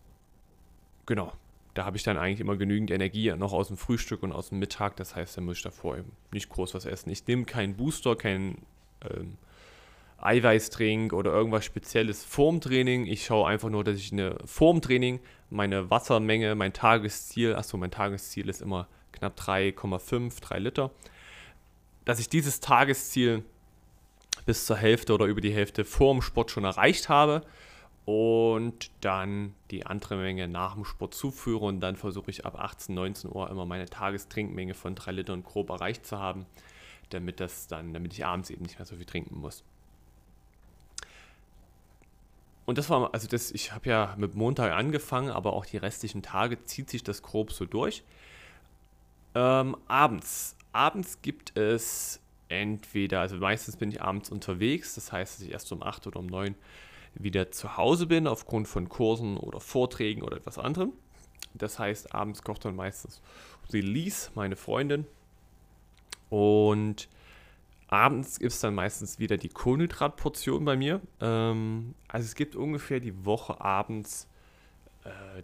genau, 1.05 1.33
da 1.73 1.85
habe 1.85 1.97
ich 1.97 2.03
dann 2.03 2.17
eigentlich 2.17 2.39
immer 2.39 2.55
genügend 2.55 2.89
Energie 2.91 3.31
noch 3.35 3.53
aus 3.53 3.67
dem 3.67 3.77
Frühstück 3.77 4.23
und 4.23 4.31
aus 4.31 4.49
dem 4.49 4.59
Mittag. 4.59 4.95
Das 4.95 5.15
heißt, 5.15 5.37
da 5.37 5.41
muss 5.41 5.57
ich 5.57 5.63
davor 5.63 5.97
eben 5.97 6.11
nicht 6.31 6.49
groß 6.49 6.73
was 6.73 6.85
essen. 6.85 7.09
Ich 7.09 7.25
nehme 7.27 7.45
keinen 7.45 7.75
Booster, 7.75 8.15
keinen 8.15 8.65
ähm, 9.01 9.37
Eiweißtrink 10.17 11.13
oder 11.13 11.31
irgendwas 11.31 11.65
Spezielles 11.65 12.23
vorm 12.23 12.61
Training. 12.61 13.05
Ich 13.05 13.25
schaue 13.25 13.47
einfach 13.47 13.69
nur, 13.69 13.83
dass 13.83 13.97
ich 13.97 14.11
eine 14.11 14.37
vorm 14.45 14.81
Training 14.81 15.19
meine 15.49 15.89
Wassermenge, 15.89 16.55
mein 16.55 16.73
Tagesziel, 16.73 17.55
achso, 17.55 17.77
mein 17.77 17.91
Tagesziel 17.91 18.49
ist 18.49 18.61
immer 18.61 18.87
knapp 19.11 19.37
3,5, 19.37 20.41
3 20.41 20.59
Liter, 20.59 20.91
dass 22.05 22.19
ich 22.19 22.29
dieses 22.29 22.59
Tagesziel 22.59 23.43
bis 24.45 24.65
zur 24.65 24.77
Hälfte 24.77 25.13
oder 25.13 25.25
über 25.25 25.41
die 25.41 25.53
Hälfte 25.53 25.85
vor 25.85 26.13
dem 26.13 26.21
Sport 26.21 26.51
schon 26.51 26.63
erreicht 26.63 27.09
habe 27.09 27.41
und 28.05 28.91
dann 29.01 29.55
die 29.71 29.85
andere 29.85 30.15
Menge 30.15 30.47
nach 30.47 30.75
dem 30.75 30.85
Sport 30.85 31.15
zuführe 31.15 31.65
und 31.65 31.79
dann 31.79 31.95
versuche 31.95 32.29
ich 32.29 32.45
ab 32.45 32.59
18, 32.59 32.93
19 32.93 33.31
Uhr 33.31 33.49
immer 33.49 33.65
meine 33.65 33.87
Tagestrinkmenge 33.87 34.75
von 34.75 34.93
3 34.93 35.11
Litern 35.11 35.43
grob 35.43 35.69
erreicht 35.71 36.05
zu 36.05 36.19
haben, 36.19 36.45
damit 37.09 37.39
das 37.39 37.67
dann, 37.67 37.93
damit 37.93 38.13
ich 38.13 38.25
abends 38.25 38.51
eben 38.51 38.63
nicht 38.63 38.77
mehr 38.77 38.85
so 38.85 38.95
viel 38.95 39.05
trinken 39.05 39.39
muss. 39.39 39.63
Und 42.65 42.77
das 42.77 42.89
war, 42.89 43.13
also 43.13 43.27
das, 43.27 43.51
ich 43.51 43.73
habe 43.73 43.89
ja 43.89 44.15
mit 44.17 44.35
Montag 44.35 44.73
angefangen, 44.73 45.29
aber 45.29 45.53
auch 45.53 45.65
die 45.65 45.77
restlichen 45.77 46.23
Tage 46.23 46.63
zieht 46.65 46.89
sich 46.89 47.03
das 47.03 47.21
grob 47.21 47.51
so 47.51 47.65
durch. 47.65 48.03
Ähm, 49.35 49.77
abends. 49.87 50.55
Abends 50.75 51.21
gibt 51.21 51.57
es 51.57 52.19
entweder, 52.49 53.21
also 53.21 53.37
meistens 53.37 53.77
bin 53.77 53.89
ich 53.91 54.01
abends 54.01 54.29
unterwegs, 54.29 54.95
das 54.95 55.11
heißt, 55.11 55.35
dass 55.35 55.45
ich 55.45 55.53
erst 55.53 55.71
um 55.71 55.81
8 55.81 56.05
oder 56.07 56.19
um 56.19 56.27
9 56.27 56.53
wieder 57.13 57.49
zu 57.49 57.77
Hause 57.77 58.07
bin, 58.07 58.27
aufgrund 58.27 58.67
von 58.67 58.89
Kursen 58.89 59.37
oder 59.37 59.61
Vorträgen 59.61 60.21
oder 60.21 60.35
etwas 60.35 60.57
anderem. 60.59 60.91
Das 61.53 61.79
heißt, 61.79 62.13
abends 62.13 62.43
kocht 62.43 62.65
dann 62.65 62.75
meistens 62.75 63.21
Lies, 63.71 64.31
meine 64.35 64.57
Freundin. 64.57 65.05
Und 66.29 67.07
abends 67.87 68.39
gibt 68.39 68.51
es 68.51 68.59
dann 68.59 68.75
meistens 68.75 69.17
wieder 69.17 69.37
die 69.37 69.47
Kohlenhydratportion 69.47 70.65
bei 70.65 70.75
mir. 70.75 70.99
Ähm, 71.21 71.95
also 72.09 72.25
es 72.25 72.35
gibt 72.35 72.57
ungefähr 72.57 72.99
die 72.99 73.25
Woche 73.25 73.61
abends, 73.61 74.27
äh, 75.05 75.41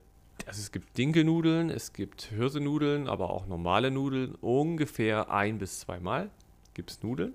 also 0.48 0.60
es 0.60 0.72
gibt 0.72 0.98
Dinkelnudeln, 0.98 1.70
es 1.70 1.94
gibt 1.94 2.24
Hirsenudeln, 2.24 3.08
aber 3.08 3.30
auch 3.30 3.48
normale 3.48 3.92
Nudeln. 3.92 4.36
Ungefähr 4.36 5.32
ein 5.32 5.58
bis 5.58 5.82
zweimal 5.82 6.30
gibt 6.74 6.92
es 6.92 7.04
Nudeln. 7.04 7.34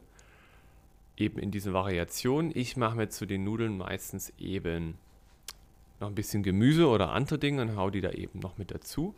Eben 1.16 1.38
in 1.38 1.50
diesen 1.50 1.72
Variationen. 1.72 2.52
Ich 2.54 2.76
mache 2.76 2.96
mir 2.96 3.08
zu 3.08 3.26
den 3.26 3.44
Nudeln 3.44 3.78
meistens 3.78 4.32
eben 4.38 4.98
noch 6.00 6.08
ein 6.08 6.14
bisschen 6.14 6.42
Gemüse 6.42 6.88
oder 6.88 7.12
andere 7.12 7.38
Dinge 7.38 7.62
und 7.62 7.76
hau 7.76 7.90
die 7.90 8.00
da 8.00 8.10
eben 8.10 8.38
noch 8.40 8.58
mit 8.58 8.70
dazu. 8.70 9.14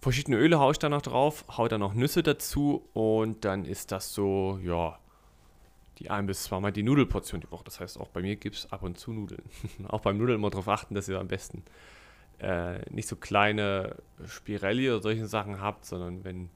Verschiedene 0.00 0.36
Öle 0.36 0.58
haue 0.58 0.72
ich 0.72 0.78
da 0.78 0.88
noch 0.88 1.02
drauf, 1.02 1.44
haue 1.48 1.68
da 1.68 1.78
noch 1.78 1.94
Nüsse 1.94 2.22
dazu 2.22 2.86
und 2.92 3.44
dann 3.44 3.64
ist 3.64 3.90
das 3.92 4.12
so, 4.12 4.60
ja, 4.62 4.98
die 5.98 6.10
ein 6.10 6.26
bis 6.26 6.44
zweimal 6.44 6.72
die 6.72 6.82
Nudelportion 6.82 7.40
die 7.40 7.50
Woche. 7.50 7.64
Das 7.64 7.80
heißt, 7.80 7.98
auch 7.98 8.08
bei 8.08 8.20
mir 8.20 8.36
gibt 8.36 8.56
es 8.56 8.70
ab 8.70 8.82
und 8.82 8.98
zu 8.98 9.12
Nudeln. 9.12 9.42
auch 9.88 10.00
beim 10.00 10.18
Nudeln 10.18 10.38
immer 10.38 10.50
darauf 10.50 10.68
achten, 10.68 10.94
dass 10.94 11.08
ihr 11.08 11.18
am 11.18 11.28
besten 11.28 11.64
äh, 12.40 12.78
nicht 12.90 13.08
so 13.08 13.16
kleine 13.16 13.96
Spirelli 14.26 14.90
oder 14.90 15.00
solche 15.00 15.26
Sachen 15.26 15.60
habt, 15.60 15.84
sondern 15.84 16.24
wenn 16.24 16.50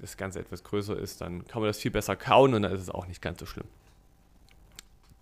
das 0.00 0.16
Ganze 0.16 0.40
etwas 0.40 0.64
größer 0.64 0.96
ist, 0.98 1.20
dann 1.20 1.46
kann 1.46 1.60
man 1.62 1.68
das 1.68 1.78
viel 1.78 1.90
besser 1.90 2.16
kauen 2.16 2.54
und 2.54 2.62
dann 2.62 2.72
ist 2.72 2.80
es 2.80 2.90
auch 2.90 3.06
nicht 3.06 3.22
ganz 3.22 3.38
so 3.40 3.46
schlimm. 3.46 3.66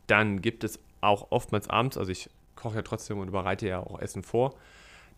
Dann 0.06 0.40
gibt 0.42 0.64
es 0.64 0.78
auch 1.00 1.30
oftmals 1.30 1.68
abends, 1.68 1.96
also 1.96 2.10
ich 2.10 2.30
koche 2.56 2.76
ja 2.76 2.82
trotzdem 2.82 3.18
und 3.18 3.30
bereite 3.30 3.66
ja 3.66 3.80
auch 3.80 4.00
Essen 4.00 4.22
vor. 4.22 4.54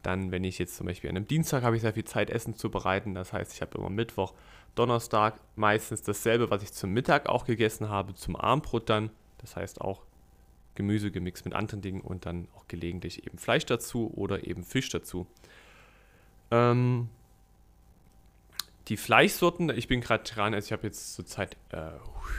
Dann, 0.03 0.33
wenn 0.33 0.45
ich 0.45 0.59
jetzt 0.59 0.77
zum 0.77 0.87
Beispiel 0.87 1.11
an 1.11 1.17
einem 1.17 1.29
Dienstag 1.29 1.63
habe 1.63 1.77
ich 1.77 1.83
sehr 1.83 1.93
viel 1.93 2.05
Zeit, 2.05 2.31
Essen 2.31 2.55
zu 2.57 2.71
bereiten. 2.71 3.15
Das 3.15 3.33
heißt, 3.33 3.53
ich 3.53 3.61
habe 3.61 3.79
immer 3.79 3.91
Mittwoch, 3.91 4.35
Donnerstag 4.75 5.39
meistens 5.55 6.03
dasselbe, 6.03 6.51
was 6.51 6.63
ich 6.63 6.73
zum 6.73 6.91
Mittag 6.91 7.29
auch 7.29 7.45
gegessen 7.45 7.89
habe, 7.89 8.15
zum 8.15 8.35
Abendbrot 8.35 8.89
dann. 8.89 9.11
Das 9.39 9.55
heißt 9.55 9.81
auch 9.81 10.03
Gemüse 10.75 11.11
gemixt 11.11 11.45
mit 11.45 11.55
anderen 11.55 11.83
Dingen 11.83 12.01
und 12.01 12.27
dann 12.27 12.49
auch 12.57 12.67
gelegentlich 12.69 13.27
eben 13.27 13.39
Fleisch 13.39 13.67
dazu 13.67 14.11
oder 14.15 14.47
eben 14.47 14.65
Fisch 14.65 14.89
dazu. 14.89 15.27
Ähm, 16.51 17.09
die 18.89 18.97
Fleischsorten, 18.97 19.71
ich 19.71 19.89
bin 19.89 20.01
gerade 20.01 20.25
dran, 20.25 20.55
also 20.55 20.67
ich 20.67 20.73
habe 20.73 20.87
jetzt 20.87 21.15
zurzeit 21.15 21.57
äh, 21.71 21.91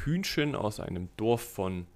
Hühnchen 0.04 0.56
aus 0.56 0.80
einem 0.80 1.10
Dorf 1.18 1.42
von 1.42 1.88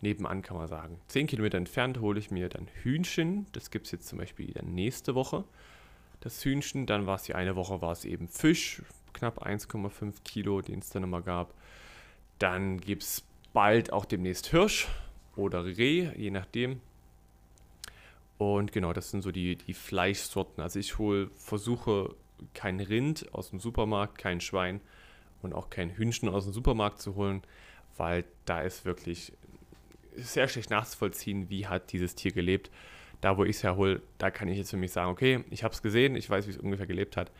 nebenan 0.00 0.42
kann 0.42 0.56
man 0.56 0.68
sagen. 0.68 1.00
Zehn 1.08 1.26
Kilometer 1.26 1.58
entfernt 1.58 2.00
hole 2.00 2.18
ich 2.18 2.30
mir 2.30 2.48
dann 2.48 2.68
Hühnchen. 2.82 3.46
Das 3.52 3.70
gibt 3.70 3.86
es 3.86 3.92
jetzt 3.92 4.08
zum 4.08 4.18
Beispiel 4.18 4.52
dann 4.52 4.74
nächste 4.74 5.14
Woche. 5.14 5.44
Das 6.20 6.44
Hühnchen, 6.44 6.86
dann 6.86 7.06
war 7.06 7.16
es 7.16 7.24
die 7.24 7.34
eine 7.34 7.56
Woche, 7.56 7.80
war 7.80 7.92
es 7.92 8.04
eben 8.04 8.28
Fisch, 8.28 8.82
knapp 9.12 9.44
1,5 9.46 10.14
Kilo, 10.24 10.62
den 10.62 10.80
es 10.80 10.90
dann 10.90 11.04
immer 11.04 11.22
gab. 11.22 11.54
Dann 12.38 12.80
gibt 12.80 13.02
es 13.02 13.24
bald 13.58 13.92
auch 13.92 14.04
demnächst 14.04 14.46
Hirsch 14.46 14.86
oder 15.34 15.64
Reh, 15.64 16.12
je 16.16 16.30
nachdem. 16.30 16.80
Und 18.38 18.70
genau, 18.70 18.92
das 18.92 19.10
sind 19.10 19.22
so 19.22 19.32
die, 19.32 19.56
die 19.56 19.74
Fleischsorten. 19.74 20.62
Also 20.62 20.78
ich 20.78 20.96
hole, 20.96 21.28
versuche 21.34 22.14
kein 22.54 22.78
Rind 22.78 23.34
aus 23.34 23.50
dem 23.50 23.58
Supermarkt, 23.58 24.16
kein 24.16 24.40
Schwein 24.40 24.80
und 25.42 25.54
auch 25.54 25.70
kein 25.70 25.90
Hühnchen 25.90 26.28
aus 26.28 26.44
dem 26.44 26.52
Supermarkt 26.52 27.02
zu 27.02 27.16
holen, 27.16 27.42
weil 27.96 28.22
da 28.44 28.60
ist 28.60 28.84
wirklich 28.84 29.32
sehr 30.14 30.46
schlecht 30.46 30.70
nachzuvollziehen, 30.70 31.50
wie 31.50 31.66
hat 31.66 31.90
dieses 31.90 32.14
Tier 32.14 32.30
gelebt. 32.30 32.70
Da, 33.20 33.38
wo 33.38 33.42
ich 33.42 33.56
es 33.56 33.64
herhole, 33.64 34.02
da 34.18 34.30
kann 34.30 34.46
ich 34.46 34.56
jetzt 34.56 34.70
für 34.70 34.76
mich 34.76 34.92
sagen, 34.92 35.10
okay, 35.10 35.44
ich 35.50 35.64
habe 35.64 35.74
es 35.74 35.82
gesehen, 35.82 36.14
ich 36.14 36.30
weiß, 36.30 36.46
wie 36.46 36.52
es 36.52 36.58
ungefähr 36.58 36.86
gelebt 36.86 37.16
hat. 37.16 37.32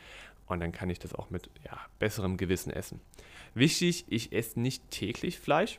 Und 0.48 0.59
dann 0.59 0.72
kann 0.72 0.90
ich 0.90 0.98
das 0.98 1.14
auch 1.14 1.31
mit 1.31 1.48
ja, 1.64 1.78
besserem 2.00 2.38
Gewissen 2.38 2.72
essen. 2.72 3.00
Wichtig, 3.54 4.04
ich 4.09 4.33
esse 4.33 4.59
nicht 4.59 4.90
täglich 4.90 5.38
Fleisch. 5.38 5.78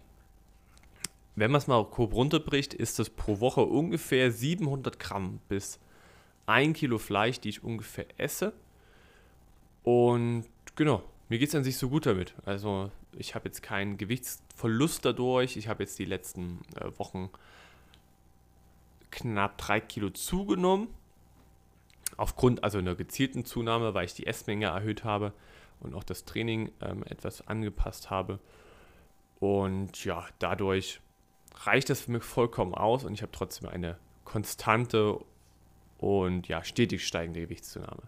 Wenn 1.39 1.52
man 1.52 1.60
es 1.60 1.67
mal 1.67 1.82
grob 1.86 2.13
runterbricht, 2.13 2.73
ist 2.73 2.99
das 2.99 3.10
pro 3.10 3.39
Woche 3.39 3.62
ungefähr 3.62 4.30
700 4.30 4.99
Gramm 4.99 5.39
bis 5.47 5.80
1 6.47 6.78
Kilo 6.78 6.97
Fleisch, 6.97 7.39
die 7.39 7.47
ich 7.47 7.63
ungefähr 7.63 8.08
esse. 8.17 8.52
Und 9.84 10.43
genau, 10.75 11.02
mir 11.30 11.39
geht 11.39 11.47
es 11.47 11.56
an 11.56 11.63
sich 11.63 11.78
so 11.78 11.88
gut 11.88 12.06
damit. 12.06 12.36
Also 12.43 12.91
ich 13.17 13.36
habe 13.36 13.47
jetzt 13.47 13.63
keinen 13.63 13.95
Gewichtsverlust 13.95 15.06
dadurch. 15.06 15.56
Ich 15.56 15.69
habe 15.69 15.84
jetzt 15.84 15.97
die 15.97 16.04
letzten 16.04 16.60
äh, 16.75 16.91
Wochen 16.99 17.30
knapp 19.10 19.58
drei 19.60 19.80
Kilo 19.80 20.10
zugenommen. 20.10 20.89
Aufgrund 22.17 22.65
also 22.65 22.80
einer 22.80 22.95
gezielten 22.95 23.45
Zunahme, 23.45 23.93
weil 23.93 24.04
ich 24.04 24.13
die 24.13 24.28
Essmenge 24.28 24.65
erhöht 24.65 25.06
habe 25.06 25.32
und 25.80 25.95
auch 25.95 26.04
das 26.04 26.25
Training 26.25 26.69
ähm, 26.82 27.02
etwas 27.04 27.47
angepasst 27.47 28.10
habe. 28.10 28.39
Und 29.39 30.04
ja, 30.04 30.28
dadurch 30.39 30.99
reicht 31.56 31.90
das 31.90 32.02
für 32.02 32.12
mich 32.12 32.24
vollkommen 32.24 32.74
aus 32.74 33.04
und 33.04 33.14
ich 33.14 33.22
habe 33.22 33.32
trotzdem 33.32 33.70
eine 33.70 33.98
konstante 34.26 35.20
und 35.98 36.48
ja, 36.48 36.64
stetig 36.64 37.06
steigende 37.06 37.42
Gewichtszunahme. 37.42 38.04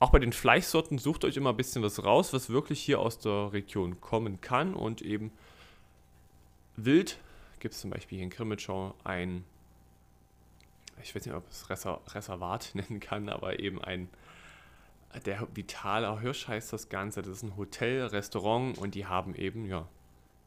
Auch 0.00 0.10
bei 0.10 0.18
den 0.18 0.32
Fleischsorten 0.32 0.98
sucht 0.98 1.24
euch 1.24 1.36
immer 1.36 1.50
ein 1.50 1.56
bisschen 1.56 1.82
was 1.82 2.04
raus, 2.04 2.32
was 2.32 2.50
wirklich 2.50 2.80
hier 2.80 3.00
aus 3.00 3.18
der 3.18 3.52
Region 3.52 4.00
kommen 4.00 4.40
kann. 4.40 4.74
Und 4.74 5.00
eben 5.00 5.32
Wild 6.76 7.18
gibt 7.60 7.74
es 7.74 7.80
zum 7.80 7.90
Beispiel 7.90 8.16
hier 8.16 8.24
in 8.24 8.30
Krimitschau 8.30 8.94
ein, 9.04 9.44
ich 11.02 11.14
weiß 11.14 11.24
nicht, 11.24 11.34
ob 11.34 11.48
es 11.48 11.70
Reservat 11.70 12.70
nennen 12.74 13.00
kann, 13.00 13.28
aber 13.28 13.60
eben 13.60 13.82
ein, 13.82 14.08
der 15.24 15.46
Vitaler 15.54 16.20
Hirsch 16.20 16.48
heißt 16.48 16.72
das 16.72 16.88
Ganze. 16.88 17.22
Das 17.22 17.36
ist 17.36 17.42
ein 17.44 17.56
Hotel, 17.56 18.04
Restaurant 18.06 18.76
und 18.76 18.96
die 18.96 19.06
haben 19.06 19.34
eben, 19.36 19.64
ja, 19.66 19.86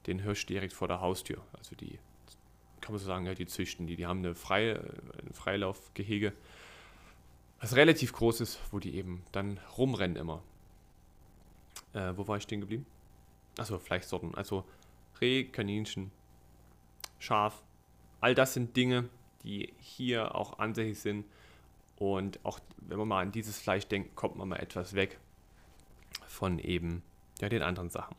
den 0.08 0.20
Hirsch 0.20 0.46
direkt 0.46 0.74
vor 0.74 0.90
der 0.90 1.00
Haustür. 1.00 1.42
Also 1.58 1.76
die, 1.76 2.00
kann 2.88 2.94
man 2.94 3.00
so 3.00 3.06
sagen, 3.06 3.26
ja, 3.26 3.36
die 3.36 3.46
züchten 3.46 3.86
die. 3.86 3.96
Die 3.96 4.08
haben 4.08 4.20
eine 4.20 4.34
freie, 4.34 4.80
ein 5.22 5.34
Freilaufgehege 5.34 6.34
was 7.60 7.76
relativ 7.76 8.14
groß 8.14 8.42
ist, 8.42 8.60
wo 8.72 8.80
die 8.80 8.96
eben 8.96 9.24
dann 9.32 9.60
rumrennen 9.78 10.18
immer. 10.18 10.42
Äh, 11.94 12.14
wo 12.16 12.28
war 12.28 12.38
ich 12.38 12.44
stehen 12.44 12.62
geblieben? 12.62 12.86
Achso, 13.58 13.80
Fleischsorten. 13.80 14.36
Also 14.36 14.64
Reh, 15.20 15.46
Kaninchen, 15.46 16.12
Schaf. 17.20 17.64
All 18.22 18.36
das 18.36 18.54
sind 18.54 18.76
Dinge, 18.76 19.10
die 19.44 19.74
hier 19.80 20.36
auch 20.36 20.60
ansässig 20.60 21.00
sind. 21.00 21.26
Und 21.98 22.40
auch 22.46 22.60
wenn 22.78 23.00
man 23.00 23.08
mal 23.08 23.22
an 23.22 23.32
dieses 23.32 23.60
Fleisch 23.60 23.88
denkt, 23.88 24.16
kommt 24.16 24.36
man 24.36 24.50
mal 24.50 24.58
etwas 24.58 24.94
weg 24.94 25.20
von 26.28 26.60
eben 26.60 27.02
ja, 27.42 27.50
den 27.50 27.64
anderen 27.64 27.90
Sachen. 27.90 28.16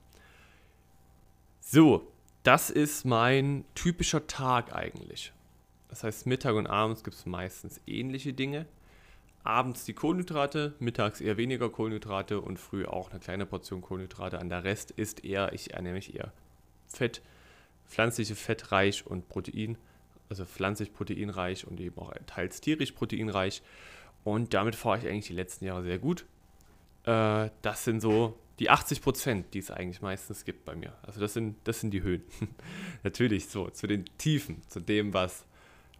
So, 1.60 2.10
das 2.48 2.70
ist 2.70 3.04
mein 3.04 3.64
typischer 3.74 4.26
Tag 4.26 4.74
eigentlich. 4.74 5.32
Das 5.88 6.02
heißt, 6.02 6.26
Mittag 6.26 6.54
und 6.54 6.66
abends 6.66 7.04
gibt 7.04 7.16
es 7.16 7.26
meistens 7.26 7.80
ähnliche 7.86 8.32
Dinge 8.32 8.66
abends 9.44 9.84
die 9.84 9.94
Kohlenhydrate, 9.94 10.74
mittags 10.78 11.20
eher 11.20 11.38
weniger 11.38 11.70
Kohlenhydrate 11.70 12.40
und 12.40 12.58
früh 12.58 12.84
auch 12.84 13.10
eine 13.10 13.20
kleine 13.20 13.46
Portion 13.46 13.80
Kohlenhydrate. 13.80 14.38
An 14.38 14.50
der 14.50 14.64
Rest 14.64 14.90
ist 14.90 15.24
eher, 15.24 15.52
ich 15.52 15.72
ernähre 15.72 15.94
mich 15.94 16.14
eher 16.14 16.32
Fett, 16.86 17.22
pflanzliche 17.86 18.34
Fettreich 18.34 19.06
und 19.06 19.28
Protein, 19.28 19.78
also 20.28 20.44
pflanzlich 20.44 20.92
proteinreich 20.92 21.66
und 21.66 21.80
eben 21.80 21.98
auch 21.98 22.12
teils 22.26 22.60
tierisch 22.60 22.92
proteinreich. 22.92 23.62
Und 24.24 24.52
damit 24.52 24.74
fahre 24.74 24.98
ich 24.98 25.06
eigentlich 25.06 25.28
die 25.28 25.32
letzten 25.32 25.64
Jahre 25.64 25.82
sehr 25.82 25.98
gut. 25.98 26.26
Äh, 27.04 27.48
das 27.62 27.84
sind 27.84 28.00
so 28.00 28.38
die 28.58 28.70
80 28.70 29.02
Prozent, 29.02 29.54
die 29.54 29.58
es 29.58 29.70
eigentlich 29.70 30.00
meistens 30.00 30.44
gibt 30.44 30.64
bei 30.64 30.74
mir. 30.74 30.92
Also 31.02 31.20
das 31.20 31.34
sind, 31.34 31.56
das 31.64 31.80
sind 31.80 31.92
die 31.92 32.02
Höhen. 32.02 32.22
Natürlich 33.02 33.48
so, 33.48 33.68
zu 33.70 33.86
den 33.86 34.04
Tiefen, 34.18 34.62
zu 34.68 34.80
dem, 34.80 35.14
was 35.14 35.44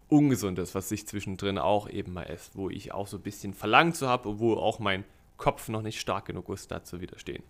Ungesundes, 0.09 0.75
was 0.75 0.91
ich 0.91 1.07
zwischendrin 1.07 1.57
auch 1.57 1.89
eben 1.89 2.13
mal 2.13 2.23
esse, 2.23 2.51
wo 2.55 2.69
ich 2.69 2.91
auch 2.91 3.07
so 3.07 3.17
ein 3.17 3.23
bisschen 3.23 3.53
verlangt 3.53 3.95
zu 3.95 4.07
habe, 4.07 4.39
wo 4.39 4.55
auch 4.55 4.79
mein 4.79 5.05
Kopf 5.37 5.69
noch 5.69 5.81
nicht 5.81 5.99
stark 5.99 6.25
genug 6.25 6.49
ist, 6.49 6.71
da 6.71 6.83
zu 6.83 6.99
widerstehen. 6.99 7.43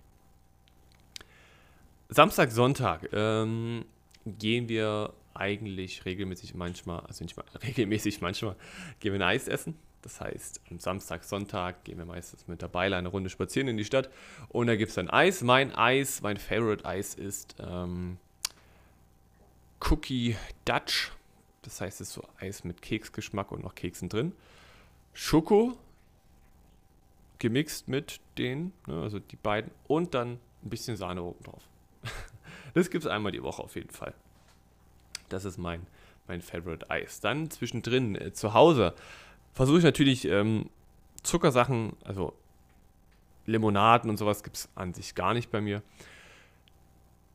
Samstag, 2.10 2.52
Sonntag 2.52 3.10
ähm, 3.14 3.86
gehen 4.26 4.68
wir 4.68 5.14
eigentlich 5.34 6.06
regelmäßig 6.06 6.54
manchmal, 6.54 7.00
also 7.02 7.24
nicht 7.24 7.38
mal 7.38 7.46
regelmäßig 7.64 8.22
manchmal, 8.22 8.56
gehen 9.00 9.14
wir 9.14 9.20
ein 9.20 9.36
Eis 9.36 9.48
essen. 9.48 9.76
Das 10.02 10.22
heißt, 10.22 10.62
am 10.72 10.80
Samstag, 10.80 11.24
Sonntag 11.24 11.84
gehen 11.84 11.98
wir 11.98 12.06
meistens 12.06 12.48
mit 12.48 12.62
der 12.62 12.70
Beile 12.70 12.96
eine 12.96 13.10
Runde 13.10 13.30
spazieren 13.30 13.68
in 13.68 13.78
die 13.78 13.86
Stadt 13.86 14.10
und 14.48 14.68
da 14.68 14.76
gibt 14.76 14.90
es 14.90 14.96
dann 14.96 15.10
Eis. 15.10 15.42
Mein 15.42 15.76
Eis, 15.76 16.22
mein 16.22 16.38
Favorite 16.38 16.86
Eis 16.86 17.16
ist 17.16 17.56
ähm, 17.60 18.18
Cookie 19.82 20.38
Dutch. 20.66 21.12
Das 21.64 21.82
heißt, 21.82 22.00
es 22.02 22.10
ist 22.10 22.14
so 22.14 22.24
Eis 22.40 22.64
mit 22.64 22.82
Keksgeschmack 22.82 23.52
und 23.52 23.64
noch 23.64 23.76
Keksen 23.76 24.08
drin. 24.08 24.34
Schoko 25.14 25.78
gemixt 27.40 27.88
mit 27.88 28.20
den, 28.38 28.74
ne, 28.86 29.02
also 29.02 29.20
die 29.20 29.36
beiden 29.36 29.72
und 29.88 30.14
dann 30.14 30.40
ein 30.64 30.70
bisschen 30.70 30.98
Sahne 30.98 31.24
oben 31.24 31.44
drauf. 31.44 31.64
Das 32.76 32.92
gibt 32.92 33.04
es 33.04 33.10
einmal 33.10 33.32
die 33.32 33.42
Woche 33.42 33.64
auf 33.64 33.76
jeden 33.76 33.90
Fall. 33.90 34.14
Das 35.28 35.44
ist 35.44 35.58
mein, 35.58 35.88
mein 36.28 36.40
Favorite 36.40 36.88
Eis. 36.92 37.20
Dann 37.20 37.50
zwischendrin 37.50 38.14
äh, 38.14 38.32
zu 38.32 38.54
Hause 38.54 38.94
versuche 39.60 39.80
ich 39.80 39.84
natürlich 39.84 40.24
ähm, 40.24 40.70
Zuckersachen, 41.22 41.98
also 42.06 42.32
Limonaden 43.46 44.10
und 44.10 44.16
sowas 44.16 44.42
gibt 44.42 44.56
es 44.56 44.70
an 44.74 44.94
sich 44.94 45.16
gar 45.16 45.34
nicht 45.34 45.52
bei 45.52 45.60
mir. 45.60 45.84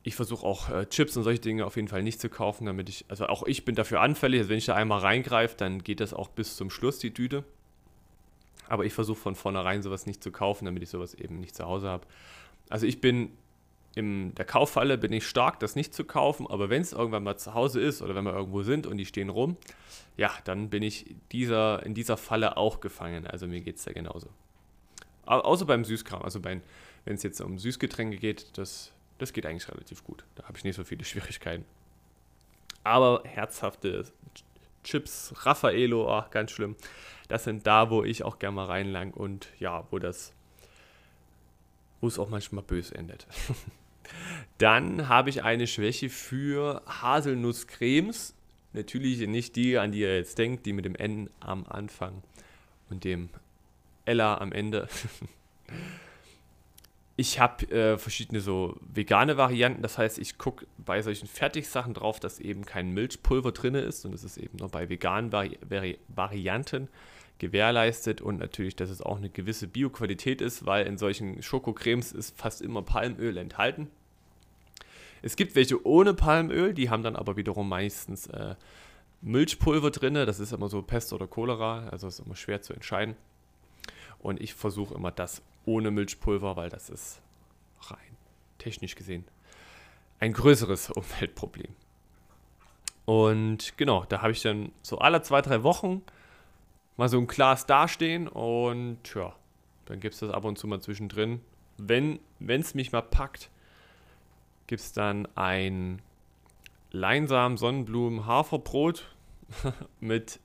Ich 0.04 0.16
versuche 0.16 0.46
auch 0.46 0.70
äh, 0.70 0.86
Chips 0.86 1.18
und 1.18 1.22
solche 1.22 1.42
Dinge 1.42 1.66
auf 1.66 1.76
jeden 1.76 1.88
Fall 1.88 2.02
nicht 2.02 2.22
zu 2.22 2.30
kaufen, 2.30 2.64
damit 2.64 2.88
ich, 2.88 3.04
also 3.08 3.26
auch 3.26 3.42
ich 3.42 3.66
bin 3.66 3.74
dafür 3.74 4.00
anfällig, 4.00 4.40
also 4.40 4.48
wenn 4.48 4.56
ich 4.56 4.64
da 4.64 4.74
einmal 4.74 5.00
reingreife, 5.00 5.54
dann 5.58 5.82
geht 5.82 6.00
das 6.00 6.14
auch 6.14 6.28
bis 6.30 6.56
zum 6.56 6.70
Schluss, 6.70 6.98
die 6.98 7.12
Tüte. 7.12 7.44
Aber 8.68 8.86
ich 8.86 8.94
versuche 8.94 9.20
von 9.20 9.34
vornherein 9.34 9.82
sowas 9.82 10.06
nicht 10.06 10.22
zu 10.22 10.32
kaufen, 10.32 10.64
damit 10.64 10.82
ich 10.82 10.88
sowas 10.88 11.12
eben 11.12 11.40
nicht 11.40 11.54
zu 11.54 11.66
Hause 11.66 11.90
habe. 11.90 12.06
Also 12.70 12.86
ich 12.86 13.02
bin 13.02 13.32
in 13.94 14.34
der 14.34 14.44
Kauffalle 14.44 14.98
bin 14.98 15.12
ich 15.12 15.26
stark, 15.26 15.60
das 15.60 15.76
nicht 15.76 15.94
zu 15.94 16.04
kaufen, 16.04 16.46
aber 16.48 16.68
wenn 16.68 16.82
es 16.82 16.92
irgendwann 16.92 17.22
mal 17.22 17.36
zu 17.36 17.54
Hause 17.54 17.80
ist 17.80 18.02
oder 18.02 18.14
wenn 18.14 18.24
wir 18.24 18.34
irgendwo 18.34 18.62
sind 18.62 18.86
und 18.86 18.96
die 18.96 19.06
stehen 19.06 19.28
rum, 19.28 19.56
ja, 20.16 20.32
dann 20.44 20.68
bin 20.70 20.82
ich 20.82 21.14
dieser, 21.32 21.84
in 21.84 21.94
dieser 21.94 22.16
Falle 22.16 22.56
auch 22.56 22.80
gefangen. 22.80 23.26
Also 23.26 23.46
mir 23.46 23.60
geht 23.60 23.76
es 23.76 23.84
da 23.84 23.92
genauso. 23.92 24.28
Außer 25.26 25.64
beim 25.64 25.84
Süßkram, 25.84 26.22
also 26.22 26.42
wenn 26.44 26.62
es 27.04 27.22
jetzt 27.22 27.40
um 27.40 27.58
Süßgetränke 27.58 28.16
geht, 28.16 28.58
das, 28.58 28.92
das 29.18 29.32
geht 29.32 29.46
eigentlich 29.46 29.68
relativ 29.68 30.04
gut. 30.04 30.24
Da 30.34 30.44
habe 30.44 30.58
ich 30.58 30.64
nicht 30.64 30.76
so 30.76 30.84
viele 30.84 31.04
Schwierigkeiten. 31.04 31.64
Aber 32.82 33.22
herzhafte 33.24 34.04
Chips, 34.82 35.32
Raffaello, 35.46 36.12
ach, 36.12 36.30
ganz 36.30 36.50
schlimm. 36.50 36.76
Das 37.28 37.44
sind 37.44 37.66
da, 37.66 37.90
wo 37.90 38.04
ich 38.04 38.22
auch 38.22 38.38
gerne 38.38 38.56
mal 38.56 38.66
reinlang 38.66 39.12
und 39.12 39.48
ja, 39.58 39.86
wo 39.90 39.98
das, 39.98 40.34
wo 42.00 42.08
es 42.08 42.18
auch 42.18 42.28
manchmal 42.28 42.64
böse 42.64 42.94
endet. 42.94 43.26
Dann 44.58 45.08
habe 45.08 45.30
ich 45.30 45.42
eine 45.42 45.66
Schwäche 45.66 46.08
für 46.08 46.82
Haselnusscremes. 46.86 48.34
Natürlich 48.72 49.26
nicht 49.26 49.56
die, 49.56 49.78
an 49.78 49.92
die 49.92 50.00
ihr 50.00 50.16
jetzt 50.16 50.38
denkt, 50.38 50.66
die 50.66 50.72
mit 50.72 50.84
dem 50.84 50.94
N 50.94 51.30
am 51.40 51.64
Anfang 51.66 52.22
und 52.90 53.04
dem 53.04 53.28
Ella 54.04 54.38
am 54.38 54.52
Ende. 54.52 54.88
ich 57.16 57.38
habe 57.38 57.70
äh, 57.70 57.98
verschiedene 57.98 58.40
so 58.40 58.76
vegane 58.80 59.36
Varianten. 59.36 59.82
Das 59.82 59.98
heißt, 59.98 60.18
ich 60.18 60.38
gucke 60.38 60.66
bei 60.78 61.02
solchen 61.02 61.28
Fertigsachen 61.28 61.94
drauf, 61.94 62.20
dass 62.20 62.40
eben 62.40 62.64
kein 62.64 62.90
Milchpulver 62.90 63.52
drin 63.52 63.74
ist. 63.74 64.04
Und 64.04 64.12
das 64.12 64.24
ist 64.24 64.36
eben 64.36 64.58
nur 64.58 64.68
bei 64.68 64.88
veganen 64.88 65.32
Vari 65.32 65.58
Vari 65.68 65.98
Varianten 66.08 66.88
gewährleistet. 67.38 68.20
Und 68.20 68.38
natürlich, 68.38 68.76
dass 68.76 68.90
es 68.90 69.02
auch 69.02 69.16
eine 69.16 69.30
gewisse 69.30 69.66
Bioqualität 69.66 70.40
ist, 70.40 70.66
weil 70.66 70.86
in 70.86 70.98
solchen 70.98 71.42
Schokocremes 71.42 72.12
ist 72.12 72.38
fast 72.38 72.62
immer 72.62 72.82
Palmöl 72.82 73.36
enthalten. 73.36 73.90
Es 75.22 75.36
gibt 75.36 75.54
welche 75.54 75.86
ohne 75.86 76.12
Palmöl, 76.14 76.74
die 76.74 76.90
haben 76.90 77.02
dann 77.02 77.16
aber 77.16 77.36
wiederum 77.36 77.68
meistens 77.68 78.26
äh, 78.26 78.56
Milchpulver 79.22 79.90
drin. 79.90 80.14
Das 80.14 80.38
ist 80.38 80.52
immer 80.52 80.68
so 80.68 80.82
Pest 80.82 81.12
oder 81.12 81.26
Cholera, 81.26 81.88
also 81.88 82.08
ist 82.08 82.20
immer 82.20 82.36
schwer 82.36 82.60
zu 82.62 82.74
entscheiden. 82.74 83.16
Und 84.18 84.40
ich 84.40 84.54
versuche 84.54 84.94
immer 84.94 85.10
das 85.10 85.42
ohne 85.64 85.90
Milchpulver, 85.90 86.56
weil 86.56 86.68
das 86.68 86.90
ist 86.90 87.20
rein 87.80 87.98
technisch 88.58 88.94
gesehen 88.94 89.24
ein 90.20 90.32
größeres 90.32 90.90
Umweltproblem. 90.96 91.74
Und 93.04 93.76
genau, 93.76 94.04
da 94.08 94.22
habe 94.22 94.32
ich 94.32 94.40
dann 94.40 94.72
so 94.82 94.98
alle 94.98 95.22
zwei, 95.22 95.42
drei 95.42 95.62
Wochen 95.62 96.02
mal 96.96 97.08
so 97.08 97.18
ein 97.18 97.26
Glas 97.26 97.66
dastehen 97.66 98.28
und 98.28 98.98
ja, 99.14 99.34
dann 99.86 100.00
gibt 100.00 100.14
es 100.14 100.20
das 100.20 100.30
ab 100.30 100.44
und 100.44 100.58
zu 100.58 100.66
mal 100.66 100.80
zwischendrin. 100.80 101.40
Wenn 101.76 102.20
es 102.40 102.74
mich 102.74 102.92
mal 102.92 103.02
packt, 103.02 103.50
gibt 104.66 104.80
es 104.80 104.92
dann 104.92 105.26
ein 105.34 106.00
Leinsamen, 106.90 107.58
Sonnenblumen, 107.58 108.26
Haferbrot 108.26 109.12
mit 110.00 110.38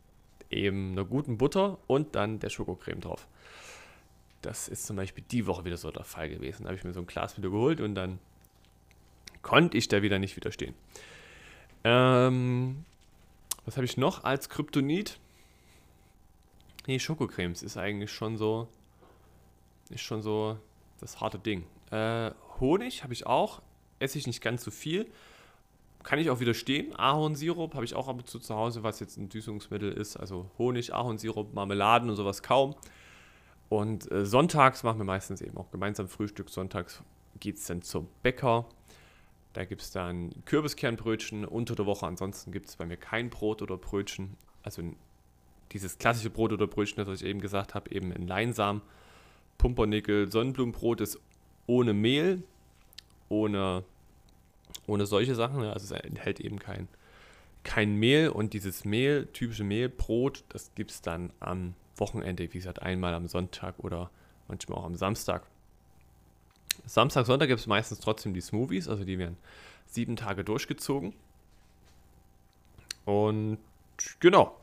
eben 0.50 0.94
einer 0.94 1.06
guten 1.06 1.38
Butter 1.38 1.78
und 1.88 2.16
dann 2.16 2.40
der 2.40 2.50
Schokocreme 2.50 3.02
drauf. 3.02 3.28
Das 4.42 4.68
ist 4.68 4.88
zum 4.88 4.96
Beispiel 4.96 5.24
die 5.32 5.46
Woche 5.46 5.66
wieder 5.66 5.78
so 5.78 5.92
der 5.92 6.04
Fall 6.04 6.30
gewesen. 6.30 6.64
Da 6.64 6.70
habe 6.70 6.78
ich 6.78 6.84
mir 6.84 6.94
so 6.94 7.02
ein 7.02 7.08
Glas 7.08 7.38
wieder 7.38 7.50
geholt 7.50 7.82
und 7.82 7.94
dann 7.94 8.20
konnte 9.42 9.78
ich 9.78 9.88
da 9.88 10.02
wieder 10.02 10.18
nicht 10.18 10.36
widerstehen. 10.36 10.74
Ähm, 11.84 12.86
was 13.66 13.78
habe 13.78 13.86
ich 13.86 13.98
noch 13.98 14.24
als 14.24 14.50
Kryptonit? 14.50 15.20
Nee, 16.90 16.98
Schokocremes 16.98 17.62
ist 17.62 17.78
eigentlich 17.78 18.12
schon 18.12 18.36
so, 18.36 18.68
ist 19.92 20.02
schon 20.02 20.24
so 20.24 20.58
das 21.00 21.22
harte 21.22 21.38
Ding. 21.38 21.68
Äh, 21.92 22.32
Honig 22.60 23.04
habe 23.04 23.14
ich 23.14 23.28
auch 23.28 23.62
esse 24.00 24.18
ich 24.18 24.26
nicht 24.26 24.42
ganz 24.42 24.64
so 24.64 24.72
viel. 24.72 25.06
Kann 26.02 26.18
ich 26.18 26.32
auch 26.32 26.40
widerstehen. 26.40 26.96
Ahornsirup 26.96 27.76
habe 27.76 27.86
ich 27.86 27.94
auch 27.94 28.08
ab 28.08 28.18
und 28.18 28.28
zu 28.28 28.40
zu 28.40 28.56
Hause, 28.56 28.82
was 28.82 29.00
jetzt 29.02 29.18
ein 29.18 29.30
Süßungsmittel 29.30 29.92
ist. 29.92 30.18
Also 30.18 30.50
Honig, 30.58 30.92
Ahornsirup, 30.92 31.54
Marmeladen 31.54 32.10
und 32.10 32.16
sowas 32.16 32.42
kaum. 32.42 32.74
Und 33.70 34.12
äh, 34.12 34.26
sonntags 34.26 34.82
machen 34.82 34.98
wir 34.98 35.06
meistens 35.06 35.42
eben 35.42 35.58
auch 35.58 35.70
gemeinsam 35.70 36.08
Frühstück. 36.08 36.50
Sonntags 36.50 37.04
geht 37.40 37.58
es 37.58 37.66
dann 37.68 37.84
zum 37.84 38.08
Bäcker. 38.24 38.66
Da 39.54 39.64
gibt 39.64 39.84
es 39.84 39.92
dann 39.92 40.32
Kürbiskernbrötchen 40.46 41.46
unter 41.46 41.76
der 41.76 41.86
Woche. 41.86 42.08
Ansonsten 42.08 42.52
gibt 42.52 42.68
es 42.68 42.78
bei 42.78 42.88
mir 42.88 42.98
kein 42.98 43.30
Brot 43.30 43.62
oder 43.62 43.78
Brötchen. 43.78 44.38
Also 44.64 44.82
dieses 45.72 45.98
klassische 45.98 46.30
Brot 46.30 46.52
oder 46.52 46.68
Brötchen, 46.68 47.04
das 47.06 47.22
ich 47.22 47.28
eben 47.28 47.42
gesagt 47.42 47.76
habe, 47.76 47.92
eben 47.92 48.12
in 48.12 48.28
Leinsamen. 48.28 48.82
Pumpernickel, 49.58 50.32
Sonnenblumenbrot 50.32 51.02
ist 51.02 51.20
ohne 51.68 51.94
Mehl 51.94 52.44
ohne, 53.30 53.84
ohne 54.88 55.06
solche 55.06 55.36
Sachen. 55.36 55.64
Also 55.64 55.96
es 55.96 56.02
enthält 56.02 56.40
eben 56.40 56.60
kein, 56.60 56.88
kein 57.64 57.96
Mehl 57.96 58.30
und 58.30 58.54
dieses 58.54 58.84
Mehl, 58.84 59.28
typische 59.28 59.64
Mehlbrot, 59.64 60.44
das 60.50 60.74
gibt 60.76 60.92
es 60.92 61.02
dann 61.02 61.32
am 61.40 61.76
Wochenende, 61.96 62.44
wie 62.44 62.58
gesagt, 62.58 62.82
einmal 62.82 63.14
am 63.14 63.28
Sonntag 63.28 63.80
oder 63.80 64.10
manchmal 64.48 64.80
auch 64.80 64.86
am 64.86 64.96
Samstag. 64.96 65.46
Samstag, 66.86 67.26
Sonntag 67.26 67.48
gibt 67.48 67.60
es 67.60 67.68
meistens 67.68 68.00
trotzdem 68.00 68.34
die 68.34 68.42
Smoothies, 68.42 68.88
also 68.88 69.04
die 69.04 69.20
werden 69.20 69.38
sieben 69.86 70.16
Tage 70.16 70.44
durchgezogen. 70.44 71.14
Und 73.06 73.58
genau. 74.20 74.56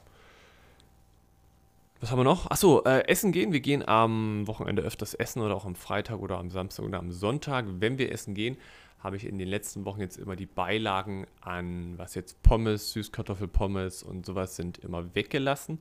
Was 2.00 2.10
haben 2.10 2.18
wir 2.18 2.24
noch? 2.24 2.50
Achso, 2.50 2.82
äh, 2.84 3.08
essen 3.08 3.32
gehen. 3.32 3.52
Wir 3.52 3.60
gehen 3.60 3.86
am 3.88 4.46
Wochenende 4.46 4.82
öfters 4.82 5.14
essen 5.14 5.40
oder 5.40 5.56
auch 5.56 5.64
am 5.64 5.74
Freitag 5.74 6.18
oder 6.18 6.36
am 6.36 6.50
Samstag 6.50 6.84
oder 6.84 6.98
am 6.98 7.10
Sonntag. 7.10 7.64
Wenn 7.80 7.96
wir 7.96 8.12
essen 8.12 8.34
gehen, 8.34 8.58
habe 8.98 9.16
ich 9.16 9.24
in 9.24 9.38
den 9.38 9.48
letzten 9.48 9.86
Wochen 9.86 10.00
jetzt 10.00 10.18
immer 10.18 10.36
die 10.36 10.44
Beilagen 10.44 11.26
an, 11.40 11.94
was 11.96 12.14
jetzt 12.14 12.42
Pommes, 12.42 12.92
Süßkartoffelpommes 12.92 14.02
und 14.02 14.26
sowas 14.26 14.56
sind, 14.56 14.76
immer 14.78 15.14
weggelassen. 15.14 15.78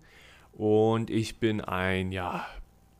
Und 0.54 1.10
ich 1.10 1.39
bin 1.39 1.60
ein, 1.60 2.13
ja, 2.13 2.45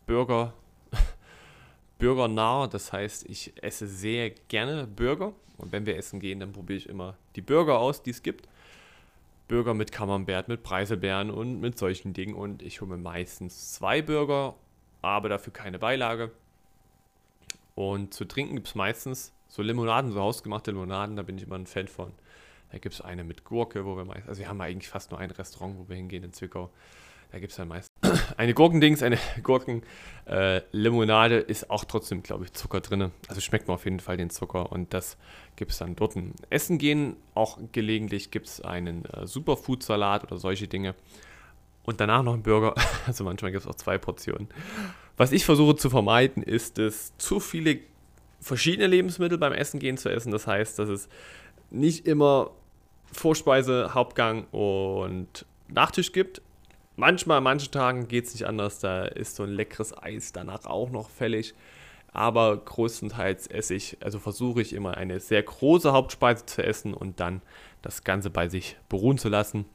Burger, 0.08 0.54
Burgernah. 2.00 2.68
Das 2.68 2.92
heißt, 2.92 3.30
ich 3.30 3.54
esse 3.64 3.88
sehr 3.88 4.32
gerne 4.32 4.88
Burger. 4.88 5.32
Und 5.58 5.72
wenn 5.72 5.86
wir 5.86 5.96
essen 5.96 6.20
gehen, 6.20 6.42
dann 6.42 6.52
probiere 6.52 6.80
ich 6.80 6.90
immer 6.90 7.16
die 7.38 7.42
Burger 7.42 7.80
aus, 7.80 8.04
die 8.04 8.10
es 8.10 8.22
gibt. 8.22 8.50
Burger 9.48 9.74
mit 9.74 9.92
Camembert, 9.92 10.48
mit 10.48 10.64
Preiselbeeren 10.64 11.30
und 11.30 11.60
mit 11.60 11.78
solchen 11.78 12.14
Dingen. 12.14 12.34
Und 12.36 12.62
ich 12.62 12.82
hole 12.82 12.92
mir 12.92 13.02
meistens 13.02 13.74
zwei 13.74 14.02
Burger, 14.02 14.56
aber 15.02 15.30
dafür 15.30 15.54
keine 15.54 15.80
Beilage. 15.80 16.32
Und 17.76 18.14
zu 18.14 18.26
trinken 18.26 18.56
gibt 18.56 18.68
es 18.68 18.76
meistens 18.76 19.34
so 19.48 19.62
Limonaden, 19.62 20.12
so 20.12 20.22
hausgemachte 20.22 20.72
Limonaden, 20.72 21.16
da 21.16 21.24
bin 21.24 21.38
ich 21.38 21.44
immer 21.44 21.56
ein 21.56 21.68
Fan 21.68 21.88
von. 21.88 22.12
Da 22.72 22.80
gibt 22.80 22.96
es 22.96 23.02
eine 23.02 23.24
mit 23.24 23.44
Gurke, 23.44 23.86
wo 23.86 23.96
wir 23.96 24.06
meistens, 24.06 24.28
also 24.28 24.40
wir 24.40 24.50
haben 24.50 24.62
eigentlich 24.62 24.90
fast 24.90 25.12
nur 25.12 25.20
ein 25.20 25.32
Restaurant, 25.32 25.78
wo 25.78 25.88
wir 25.88 25.96
hingehen 25.96 26.24
in 26.24 26.34
Zwickau. 26.34 26.72
Da 27.36 27.40
gibt 27.40 27.52
es 27.52 27.58
dann 27.58 27.68
meistens 27.68 27.92
eine 28.38 28.54
Gurkendings, 28.54 29.04
eine 29.04 29.18
Gurkenlimonade 29.44 31.40
äh, 31.42 31.52
ist 31.52 31.70
auch 31.70 31.84
trotzdem, 31.84 32.24
glaube 32.24 32.46
ich, 32.46 32.54
Zucker 32.54 32.80
drin. 32.80 33.12
Also 33.28 33.42
schmeckt 33.42 33.68
man 33.68 33.76
auf 33.76 33.84
jeden 33.84 34.00
Fall 34.00 34.16
den 34.16 34.30
Zucker 34.30 34.72
und 34.72 34.94
das 34.94 35.18
gibt 35.58 35.72
es 35.72 35.80
dann 35.80 35.98
dort. 35.98 36.16
Essen 36.50 36.78
gehen, 36.78 37.18
auch 37.34 37.60
gelegentlich 37.74 38.32
gibt 38.32 38.48
es 38.48 38.62
einen 38.62 39.04
äh, 39.04 39.28
Superfood-Salat 39.28 40.24
oder 40.24 40.38
solche 40.38 40.70
Dinge. 40.70 40.96
Und 41.84 42.00
danach 42.00 42.24
noch 42.24 42.36
einen 42.36 42.44
Burger. 42.44 42.74
Also 43.06 43.26
manchmal 43.26 43.52
gibt 43.52 43.66
es 43.66 43.70
auch 43.70 43.76
zwei 43.76 43.98
Portionen. 43.98 44.48
Was 45.18 45.34
ich 45.34 45.44
versuche 45.44 45.76
zu 45.76 45.90
vermeiden, 45.90 46.42
ist 46.42 46.80
es, 46.80 47.18
zu 47.18 47.42
viele 47.42 47.80
verschiedene 48.40 48.88
Lebensmittel 48.88 49.38
beim 49.38 49.52
Essen 49.52 49.82
gehen 49.82 49.98
zu 49.98 50.08
essen. 50.08 50.32
Das 50.32 50.48
heißt, 50.48 50.80
dass 50.80 50.88
es 50.88 51.10
nicht 51.70 52.08
immer 52.08 52.52
Vorspeise, 53.12 53.94
Hauptgang 53.94 54.46
und 54.52 55.46
Nachtisch 55.68 56.12
gibt. 56.12 56.42
Manchmal, 56.96 57.40
an 57.40 57.44
manchen 57.44 57.72
Tagen 57.72 58.08
geht 58.08 58.26
es 58.26 58.34
nicht 58.34 58.48
anders. 58.48 58.80
Da 58.80 59.06
ist 59.06 59.36
so 59.36 59.44
ein 59.44 59.50
leckeres 59.52 59.98
Eis 59.98 60.32
danach 60.32 60.66
auch 60.66 60.90
noch 60.90 61.10
fällig. 61.10 61.54
Aber 62.14 62.56
größtenteils 62.58 63.48
esse 63.48 63.74
ich, 63.74 63.98
also 64.02 64.20
versuche 64.20 64.62
ich 64.62 64.72
immer 64.72 64.96
eine 64.96 65.20
sehr 65.20 65.44
große 65.44 65.92
Hauptspeise 65.92 66.46
zu 66.46 66.64
essen 66.64 66.94
und 66.94 67.20
dann 67.20 67.42
das 67.82 68.06
Ganze 68.06 68.30
bei 68.30 68.48
sich 68.48 68.78
beruhen 68.88 69.18
zu 69.18 69.28
lassen. 69.28 69.66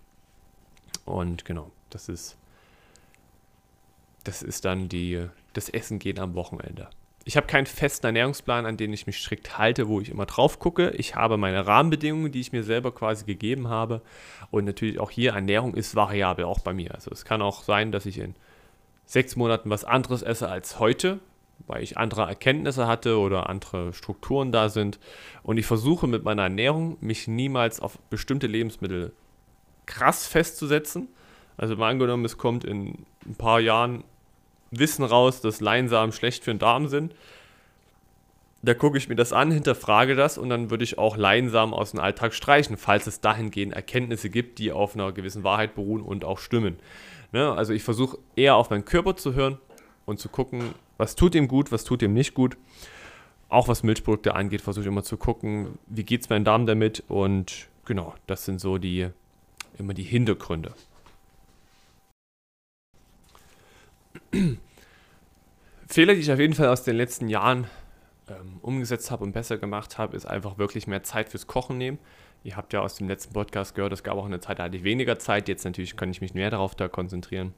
Und 1.04 1.44
genau, 1.44 1.70
das 1.90 2.08
ist, 2.08 2.38
das 4.24 4.42
ist 4.42 4.64
dann 4.64 4.88
die, 4.88 5.26
das 5.52 5.68
Essen 5.68 5.98
gehen 5.98 6.18
am 6.18 6.34
Wochenende. 6.34 6.88
Ich 7.24 7.36
habe 7.36 7.46
keinen 7.46 7.66
festen 7.66 8.06
Ernährungsplan, 8.06 8.64
an 8.64 8.76
den 8.76 8.92
ich 8.92 9.06
mich 9.06 9.18
strikt 9.18 9.58
halte, 9.58 9.88
wo 9.88 10.00
ich 10.00 10.08
immer 10.08 10.26
drauf 10.26 10.58
gucke. 10.58 10.90
Ich 10.96 11.16
habe 11.16 11.36
meine 11.36 11.66
Rahmenbedingungen, 11.66 12.32
die 12.32 12.40
ich 12.40 12.52
mir 12.52 12.62
selber 12.62 12.92
quasi 12.92 13.26
gegeben 13.26 13.68
habe. 13.68 14.00
Und 14.50 14.64
natürlich 14.64 14.98
auch 14.98 15.10
hier, 15.10 15.32
Ernährung 15.32 15.74
ist 15.74 15.94
variabel, 15.94 16.46
auch 16.46 16.60
bei 16.60 16.72
mir. 16.72 16.94
Also 16.94 17.10
es 17.10 17.24
kann 17.24 17.42
auch 17.42 17.62
sein, 17.62 17.92
dass 17.92 18.06
ich 18.06 18.18
in 18.18 18.34
sechs 19.04 19.36
Monaten 19.36 19.68
was 19.68 19.84
anderes 19.84 20.22
esse 20.22 20.48
als 20.48 20.78
heute, 20.78 21.20
weil 21.66 21.82
ich 21.82 21.98
andere 21.98 22.22
Erkenntnisse 22.22 22.86
hatte 22.86 23.18
oder 23.18 23.50
andere 23.50 23.92
Strukturen 23.92 24.50
da 24.50 24.70
sind. 24.70 24.98
Und 25.42 25.58
ich 25.58 25.66
versuche 25.66 26.06
mit 26.06 26.24
meiner 26.24 26.44
Ernährung 26.44 26.96
mich 27.00 27.28
niemals 27.28 27.80
auf 27.80 27.98
bestimmte 28.08 28.46
Lebensmittel 28.46 29.12
krass 29.84 30.26
festzusetzen. 30.26 31.08
Also 31.58 31.76
mal 31.76 31.90
angenommen, 31.90 32.24
es 32.24 32.38
kommt 32.38 32.64
in 32.64 33.04
ein 33.26 33.34
paar 33.34 33.60
Jahren 33.60 34.04
Wissen 34.70 35.04
raus, 35.04 35.40
dass 35.40 35.60
Leinsamen 35.60 36.12
schlecht 36.12 36.44
für 36.44 36.52
den 36.52 36.58
Darm 36.58 36.88
sind. 36.88 37.14
Da 38.62 38.74
gucke 38.74 38.98
ich 38.98 39.08
mir 39.08 39.16
das 39.16 39.32
an, 39.32 39.50
hinterfrage 39.50 40.14
das 40.14 40.36
und 40.36 40.50
dann 40.50 40.70
würde 40.70 40.84
ich 40.84 40.98
auch 40.98 41.16
Leinsamen 41.16 41.74
aus 41.74 41.92
dem 41.92 42.00
Alltag 42.00 42.34
streichen, 42.34 42.76
falls 42.76 43.06
es 43.06 43.20
dahingehend 43.20 43.72
Erkenntnisse 43.72 44.28
gibt, 44.28 44.58
die 44.58 44.70
auf 44.70 44.94
einer 44.94 45.12
gewissen 45.12 45.44
Wahrheit 45.44 45.74
beruhen 45.74 46.02
und 46.02 46.24
auch 46.24 46.38
stimmen. 46.38 46.76
Ne? 47.32 47.52
Also 47.52 47.72
ich 47.72 47.82
versuche 47.82 48.18
eher 48.36 48.56
auf 48.56 48.68
meinen 48.68 48.84
Körper 48.84 49.16
zu 49.16 49.34
hören 49.34 49.58
und 50.04 50.20
zu 50.20 50.28
gucken, 50.28 50.74
was 50.98 51.16
tut 51.16 51.34
ihm 51.34 51.48
gut, 51.48 51.72
was 51.72 51.84
tut 51.84 52.02
ihm 52.02 52.12
nicht 52.12 52.34
gut. 52.34 52.58
Auch 53.48 53.66
was 53.66 53.82
Milchprodukte 53.82 54.34
angeht, 54.34 54.60
versuche 54.60 54.82
ich 54.82 54.88
immer 54.88 55.02
zu 55.02 55.16
gucken, 55.16 55.78
wie 55.86 56.04
geht 56.04 56.20
es 56.20 56.28
meinem 56.28 56.44
Darm 56.44 56.66
damit 56.66 57.02
und 57.08 57.68
genau, 57.84 58.14
das 58.26 58.44
sind 58.44 58.60
so 58.60 58.78
die 58.78 59.08
immer 59.78 59.94
die 59.94 60.02
Hintergründe. 60.02 60.74
Fehler, 65.86 66.14
die 66.14 66.20
ich 66.20 66.32
auf 66.32 66.38
jeden 66.38 66.54
Fall 66.54 66.68
aus 66.68 66.84
den 66.84 66.96
letzten 66.96 67.28
Jahren 67.28 67.66
ähm, 68.28 68.58
umgesetzt 68.62 69.10
habe 69.10 69.24
und 69.24 69.32
besser 69.32 69.58
gemacht 69.58 69.98
habe, 69.98 70.16
ist 70.16 70.26
einfach 70.26 70.58
wirklich 70.58 70.86
mehr 70.86 71.02
Zeit 71.02 71.28
fürs 71.28 71.46
Kochen 71.46 71.78
nehmen. 71.78 71.98
Ihr 72.42 72.56
habt 72.56 72.72
ja 72.72 72.80
aus 72.80 72.94
dem 72.94 73.08
letzten 73.08 73.34
Podcast 73.34 73.74
gehört, 73.74 73.92
es 73.92 74.02
gab 74.02 74.16
auch 74.16 74.24
eine 74.24 74.40
Zeit, 74.40 74.58
da 74.58 74.64
hatte 74.64 74.76
ich 74.76 74.84
weniger 74.84 75.18
Zeit. 75.18 75.48
Jetzt 75.48 75.64
natürlich 75.64 75.96
kann 75.96 76.10
ich 76.10 76.20
mich 76.20 76.32
mehr 76.32 76.50
darauf 76.50 76.74
da 76.74 76.88
konzentrieren. 76.88 77.52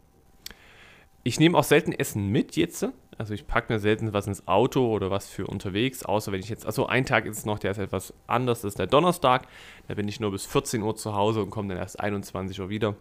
Ich 1.25 1.39
nehme 1.39 1.57
auch 1.57 1.65
selten 1.65 1.93
Essen 1.93 2.29
mit 2.29 2.57
jetzt. 2.57 2.89
Also 3.17 3.35
ich 3.35 3.47
packe 3.47 3.73
mir 3.73 3.79
selten 3.79 4.13
was 4.13 4.27
ins 4.27 4.49
Auto 4.49 4.91
oder 4.91 5.11
was 5.11 5.29
für 5.29 5.47
unterwegs, 5.47 6.05
außer 6.05 6.33
wenn 6.33 6.41
ich 6.41 6.49
jetzt, 6.49 6.67
also 6.67 6.87
ein 6.87 7.05
Tag 7.05 7.27
ist 7.27 7.39
es 7.39 7.45
noch, 7.45 7.61
der 7.61 7.71
ist 7.71 7.79
etwas 7.79 8.13
anders, 8.27 8.63
das 8.63 8.71
ist 8.71 8.79
der 8.79 8.89
Donnerstag. 8.89 9.47
Da 9.87 9.95
bin 9.95 10.09
ich 10.09 10.19
nur 10.19 10.33
bis 10.33 10.47
14 10.47 10.83
Uhr 10.83 10.97
zu 10.97 11.15
Hause 11.15 11.43
und 11.43 11.51
komme 11.51 11.69
dann 11.69 11.79
erst 11.79 12.01
21 12.01 12.61
Uhr 12.61 12.71
wieder. 12.71 12.97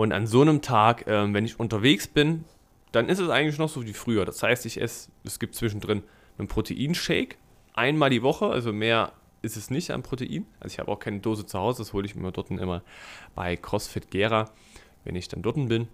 Und 0.00 0.12
an 0.12 0.26
so 0.26 0.40
einem 0.40 0.62
Tag, 0.62 1.06
äh, 1.06 1.30
wenn 1.34 1.44
ich 1.44 1.60
unterwegs 1.60 2.08
bin, 2.08 2.46
dann 2.90 3.10
ist 3.10 3.18
es 3.18 3.28
eigentlich 3.28 3.58
noch 3.58 3.68
so 3.68 3.84
wie 3.84 3.92
früher. 3.92 4.24
Das 4.24 4.42
heißt, 4.42 4.64
ich 4.64 4.80
esse, 4.80 5.10
es 5.24 5.38
gibt 5.38 5.54
zwischendrin 5.54 6.02
einen 6.38 6.48
Proteinshake, 6.48 7.36
einmal 7.74 8.08
die 8.08 8.22
Woche, 8.22 8.46
also 8.46 8.72
mehr 8.72 9.12
ist 9.42 9.58
es 9.58 9.68
nicht 9.68 9.90
an 9.90 10.02
Protein. 10.02 10.46
Also 10.58 10.72
ich 10.72 10.78
habe 10.78 10.90
auch 10.90 11.00
keine 11.00 11.20
Dose 11.20 11.44
zu 11.44 11.58
Hause, 11.58 11.82
das 11.82 11.92
hole 11.92 12.06
ich 12.06 12.14
mir 12.14 12.32
dort 12.32 12.50
immer 12.50 12.80
bei 13.34 13.56
CrossFit 13.56 14.10
Gera, 14.10 14.50
wenn 15.04 15.16
ich 15.16 15.28
dann 15.28 15.42
dort 15.42 15.56
bin. 15.68 15.88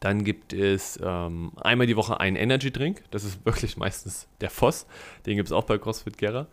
Dann 0.00 0.24
gibt 0.24 0.54
es 0.54 0.98
ähm, 1.02 1.52
einmal 1.60 1.86
die 1.86 1.96
Woche 1.96 2.18
einen 2.18 2.36
Energy 2.36 2.72
Drink. 2.72 3.02
Das 3.10 3.24
ist 3.24 3.44
wirklich 3.44 3.76
meistens 3.76 4.26
der 4.40 4.48
Voss. 4.48 4.86
Den 5.26 5.36
gibt 5.36 5.48
es 5.48 5.52
auch 5.52 5.64
bei 5.64 5.76
CrossFit 5.76 6.16
Gera. 6.16 6.46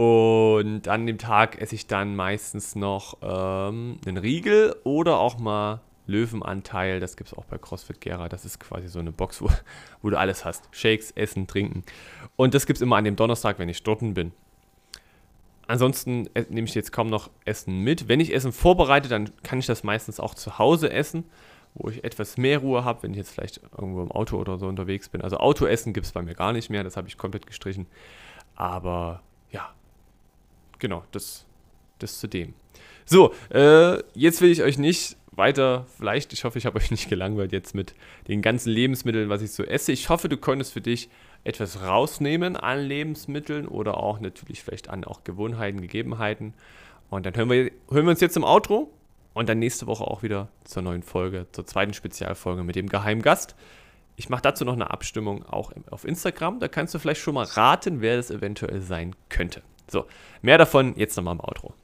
Und 0.00 0.88
an 0.88 1.06
dem 1.06 1.18
Tag 1.18 1.60
esse 1.60 1.74
ich 1.74 1.86
dann 1.86 2.16
meistens 2.16 2.74
noch 2.74 3.18
ähm, 3.20 3.98
einen 4.06 4.16
Riegel 4.16 4.74
oder 4.82 5.18
auch 5.18 5.38
mal 5.38 5.82
Löwenanteil. 6.06 7.00
Das 7.00 7.18
gibt 7.18 7.28
es 7.28 7.36
auch 7.36 7.44
bei 7.44 7.58
CrossFit 7.58 8.00
Gera. 8.00 8.30
Das 8.30 8.46
ist 8.46 8.58
quasi 8.60 8.88
so 8.88 8.98
eine 8.98 9.12
Box, 9.12 9.42
wo, 9.42 9.50
wo 10.00 10.08
du 10.08 10.18
alles 10.18 10.46
hast. 10.46 10.64
Shakes, 10.70 11.10
Essen, 11.10 11.46
Trinken. 11.46 11.84
Und 12.36 12.54
das 12.54 12.64
gibt 12.64 12.78
es 12.78 12.80
immer 12.80 12.96
an 12.96 13.04
dem 13.04 13.14
Donnerstag, 13.14 13.58
wenn 13.58 13.68
ich 13.68 13.82
dort 13.82 14.00
bin. 14.14 14.32
Ansonsten 15.66 16.30
äh, 16.32 16.46
nehme 16.48 16.66
ich 16.66 16.74
jetzt 16.74 16.92
kaum 16.92 17.08
noch 17.08 17.28
Essen 17.44 17.80
mit. 17.80 18.08
Wenn 18.08 18.20
ich 18.20 18.34
Essen 18.34 18.52
vorbereite, 18.52 19.10
dann 19.10 19.30
kann 19.42 19.58
ich 19.58 19.66
das 19.66 19.84
meistens 19.84 20.18
auch 20.18 20.32
zu 20.32 20.58
Hause 20.58 20.90
essen, 20.90 21.24
wo 21.74 21.90
ich 21.90 22.04
etwas 22.04 22.38
mehr 22.38 22.60
Ruhe 22.60 22.86
habe, 22.86 23.02
wenn 23.02 23.10
ich 23.10 23.18
jetzt 23.18 23.32
vielleicht 23.32 23.60
irgendwo 23.78 24.00
im 24.00 24.10
Auto 24.12 24.38
oder 24.38 24.56
so 24.56 24.66
unterwegs 24.66 25.10
bin. 25.10 25.20
Also 25.20 25.36
Autoessen 25.36 25.92
gibt 25.92 26.06
es 26.06 26.12
bei 26.12 26.22
mir 26.22 26.34
gar 26.34 26.54
nicht 26.54 26.70
mehr, 26.70 26.84
das 26.84 26.96
habe 26.96 27.06
ich 27.06 27.18
komplett 27.18 27.46
gestrichen. 27.46 27.86
Aber 28.54 29.20
genau, 30.80 31.04
das, 31.12 31.46
das 31.98 32.18
zu 32.18 32.26
dem. 32.26 32.54
So, 33.04 33.32
äh, 33.50 34.02
jetzt 34.14 34.40
will 34.40 34.50
ich 34.50 34.62
euch 34.62 34.78
nicht 34.78 35.16
weiter, 35.32 35.86
vielleicht, 35.96 36.32
ich 36.32 36.44
hoffe, 36.44 36.58
ich 36.58 36.66
habe 36.66 36.76
euch 36.80 36.90
nicht 36.90 37.08
gelangweilt 37.08 37.52
jetzt 37.52 37.74
mit 37.74 37.94
den 38.28 38.42
ganzen 38.42 38.70
Lebensmitteln, 38.70 39.28
was 39.28 39.42
ich 39.42 39.52
so 39.52 39.62
esse. 39.62 39.92
Ich 39.92 40.08
hoffe, 40.08 40.28
du 40.28 40.36
konntest 40.36 40.72
für 40.72 40.80
dich 40.80 41.08
etwas 41.44 41.82
rausnehmen 41.82 42.56
an 42.56 42.80
Lebensmitteln 42.80 43.66
oder 43.66 43.96
auch 43.96 44.20
natürlich 44.20 44.62
vielleicht 44.62 44.90
an 44.90 45.04
auch 45.04 45.24
Gewohnheiten, 45.24 45.80
Gegebenheiten. 45.80 46.54
Und 47.08 47.26
dann 47.26 47.34
hören 47.34 47.50
wir, 47.50 47.70
hören 47.90 48.04
wir 48.04 48.10
uns 48.10 48.20
jetzt 48.20 48.36
im 48.36 48.44
Outro 48.44 48.92
und 49.32 49.48
dann 49.48 49.58
nächste 49.58 49.86
Woche 49.86 50.04
auch 50.04 50.22
wieder 50.22 50.48
zur 50.64 50.82
neuen 50.82 51.02
Folge, 51.02 51.46
zur 51.52 51.66
zweiten 51.66 51.94
Spezialfolge 51.94 52.62
mit 52.62 52.76
dem 52.76 52.88
geheimen 52.88 53.22
Gast. 53.22 53.54
Ich 54.16 54.28
mache 54.28 54.42
dazu 54.42 54.64
noch 54.64 54.74
eine 54.74 54.90
Abstimmung 54.90 55.46
auch 55.46 55.72
auf 55.90 56.04
Instagram. 56.04 56.60
Da 56.60 56.68
kannst 56.68 56.94
du 56.94 56.98
vielleicht 56.98 57.22
schon 57.22 57.34
mal 57.34 57.46
raten, 57.46 58.02
wer 58.02 58.16
das 58.16 58.30
eventuell 58.30 58.82
sein 58.82 59.16
könnte. 59.30 59.62
So, 59.90 60.06
mehr 60.40 60.56
davon 60.56 60.94
jetzt 60.96 61.16
nochmal 61.16 61.34
im 61.34 61.40
Outro. 61.40 61.74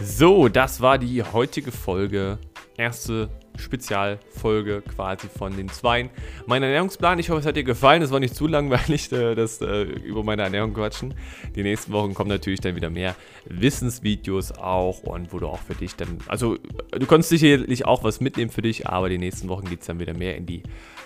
So, 0.00 0.48
das 0.48 0.80
war 0.80 0.96
die 0.98 1.22
heutige 1.22 1.72
Folge. 1.72 2.38
Erste 2.76 3.28
Spezialfolge 3.58 4.82
quasi 4.82 5.28
von 5.28 5.56
den 5.56 5.68
Zweien. 5.68 6.10
Mein 6.46 6.62
Ernährungsplan, 6.62 7.18
ich 7.18 7.30
hoffe, 7.30 7.40
es 7.40 7.46
hat 7.46 7.56
dir 7.56 7.64
gefallen. 7.64 8.02
Es 8.02 8.10
war 8.10 8.20
nicht 8.20 8.34
zu 8.34 8.46
langweilig, 8.46 9.12
äh, 9.12 9.34
das 9.34 9.60
äh, 9.60 9.82
über 9.82 10.24
meine 10.24 10.42
Ernährung 10.42 10.74
quatschen. 10.74 11.14
Die 11.54 11.62
nächsten 11.62 11.92
Wochen 11.92 12.14
kommen 12.14 12.30
natürlich 12.30 12.60
dann 12.60 12.76
wieder 12.76 12.90
mehr 12.90 13.14
Wissensvideos 13.46 14.52
auch 14.52 15.02
und 15.02 15.32
wo 15.32 15.38
du 15.38 15.48
auch 15.48 15.60
für 15.60 15.74
dich 15.74 15.96
dann, 15.96 16.18
also 16.28 16.56
du 16.90 17.06
konntest 17.06 17.30
sicherlich 17.30 17.84
auch 17.84 18.04
was 18.04 18.20
mitnehmen 18.20 18.50
für 18.50 18.62
dich, 18.62 18.86
aber 18.86 19.08
die 19.08 19.18
nächsten 19.18 19.48
Wochen 19.48 19.68
geht 19.68 19.80
es 19.80 19.86
dann 19.86 19.98
wieder 19.98 20.14
mehr 20.14 20.36
in 20.36 20.46
die 20.46 20.62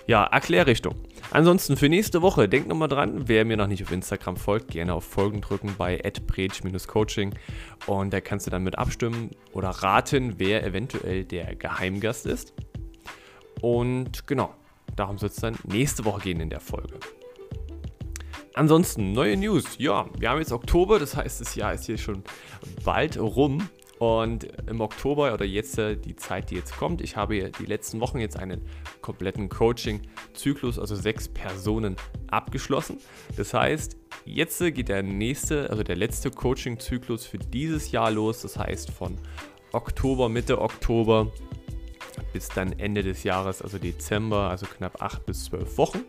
ja, 0.07 0.25
Erklärrichtung. 0.25 0.95
Ansonsten 1.31 1.77
für 1.77 1.87
nächste 1.87 2.21
Woche, 2.21 2.49
denk 2.49 2.67
nochmal 2.67 2.89
dran, 2.89 3.27
wer 3.27 3.45
mir 3.45 3.57
noch 3.57 3.67
nicht 3.67 3.83
auf 3.83 3.91
Instagram 3.91 4.35
folgt, 4.35 4.71
gerne 4.71 4.93
auf 4.93 5.05
Folgen 5.05 5.41
drücken 5.41 5.75
bei 5.77 6.01
coaching 6.87 7.33
und 7.85 8.11
da 8.11 8.19
kannst 8.19 8.45
du 8.45 8.51
dann 8.51 8.63
mit 8.63 8.77
abstimmen 8.77 9.31
oder 9.53 9.69
raten, 9.69 10.35
wer 10.37 10.65
eventuell 10.65 11.23
der 11.23 11.55
Geheimgast 11.55 12.25
ist. 12.25 12.42
Und 13.61 14.27
genau, 14.27 14.53
darum 14.95 15.17
soll 15.17 15.29
es 15.29 15.37
dann 15.37 15.55
nächste 15.63 16.05
Woche 16.05 16.21
gehen 16.21 16.39
in 16.39 16.49
der 16.49 16.59
Folge. 16.59 16.99
Ansonsten, 18.55 19.13
neue 19.13 19.35
News. 19.35 19.65
Ja, 19.79 20.07
wir 20.19 20.29
haben 20.29 20.39
jetzt 20.39 20.51
Oktober, 20.51 20.99
das 20.99 21.15
heißt, 21.15 21.41
das 21.41 21.55
Jahr 21.55 21.73
ist 21.73 21.85
hier 21.85 21.97
schon 21.97 22.23
bald 22.83 23.17
rum. 23.17 23.67
Und 23.99 24.47
im 24.67 24.81
Oktober 24.81 25.33
oder 25.33 25.45
jetzt 25.45 25.77
äh, 25.77 25.95
die 25.95 26.15
Zeit, 26.15 26.51
die 26.51 26.55
jetzt 26.55 26.75
kommt, 26.75 26.99
ich 27.01 27.15
habe 27.15 27.51
die 27.51 27.65
letzten 27.65 28.01
Wochen 28.01 28.19
jetzt 28.19 28.37
einen 28.37 28.61
kompletten 29.01 29.47
Coaching-Zyklus, 29.47 30.77
also 30.77 30.95
sechs 30.95 31.29
Personen 31.29 31.95
abgeschlossen. 32.29 32.97
Das 33.37 33.53
heißt, 33.53 33.95
jetzt 34.25 34.59
geht 34.59 34.89
der 34.89 35.03
nächste, 35.03 35.69
also 35.69 35.83
der 35.83 35.95
letzte 35.95 36.31
Coaching-Zyklus 36.31 37.25
für 37.25 37.37
dieses 37.37 37.91
Jahr 37.91 38.11
los. 38.11 38.41
Das 38.41 38.57
heißt 38.57 38.91
von 38.91 39.17
Oktober, 39.71 40.27
Mitte 40.27 40.59
Oktober 40.59 41.31
bis 42.31 42.49
dann 42.49 42.77
Ende 42.79 43.03
des 43.03 43.23
Jahres, 43.23 43.61
also 43.61 43.77
Dezember, 43.77 44.49
also 44.49 44.65
knapp 44.65 45.01
acht 45.01 45.25
bis 45.25 45.45
zwölf 45.45 45.77
Wochen. 45.77 46.01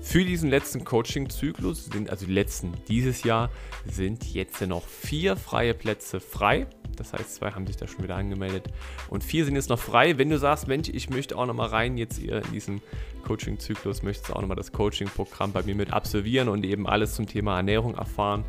Für 0.00 0.24
diesen 0.24 0.50
letzten 0.50 0.84
Coaching-Zyklus 0.84 1.86
sind, 1.86 2.10
also 2.10 2.26
die 2.26 2.32
letzten 2.32 2.72
dieses 2.88 3.24
Jahr, 3.24 3.50
sind 3.84 4.32
jetzt 4.32 4.60
noch 4.62 4.86
vier 4.86 5.36
freie 5.36 5.74
Plätze 5.74 6.20
frei. 6.20 6.66
Das 6.96 7.12
heißt, 7.12 7.36
zwei 7.36 7.52
haben 7.52 7.66
sich 7.66 7.76
da 7.76 7.86
schon 7.86 8.02
wieder 8.02 8.16
angemeldet. 8.16 8.66
Und 9.08 9.22
vier 9.22 9.44
sind 9.44 9.54
jetzt 9.54 9.68
noch 9.68 9.78
frei. 9.78 10.18
Wenn 10.18 10.30
du 10.30 10.38
sagst, 10.38 10.66
Mensch, 10.66 10.88
ich 10.88 11.10
möchte 11.10 11.36
auch 11.36 11.46
nochmal 11.46 11.68
rein 11.68 11.96
jetzt 11.96 12.18
hier 12.18 12.44
in 12.44 12.52
diesen 12.52 12.82
Coaching-Zyklus, 13.24 14.02
möchtest 14.02 14.30
du 14.30 14.34
auch 14.34 14.40
nochmal 14.40 14.56
das 14.56 14.72
Coaching-Programm 14.72 15.52
bei 15.52 15.62
mir 15.62 15.74
mit 15.74 15.92
absolvieren 15.92 16.48
und 16.48 16.64
eben 16.64 16.86
alles 16.86 17.14
zum 17.14 17.26
Thema 17.26 17.56
Ernährung 17.56 17.94
erfahren, 17.94 18.44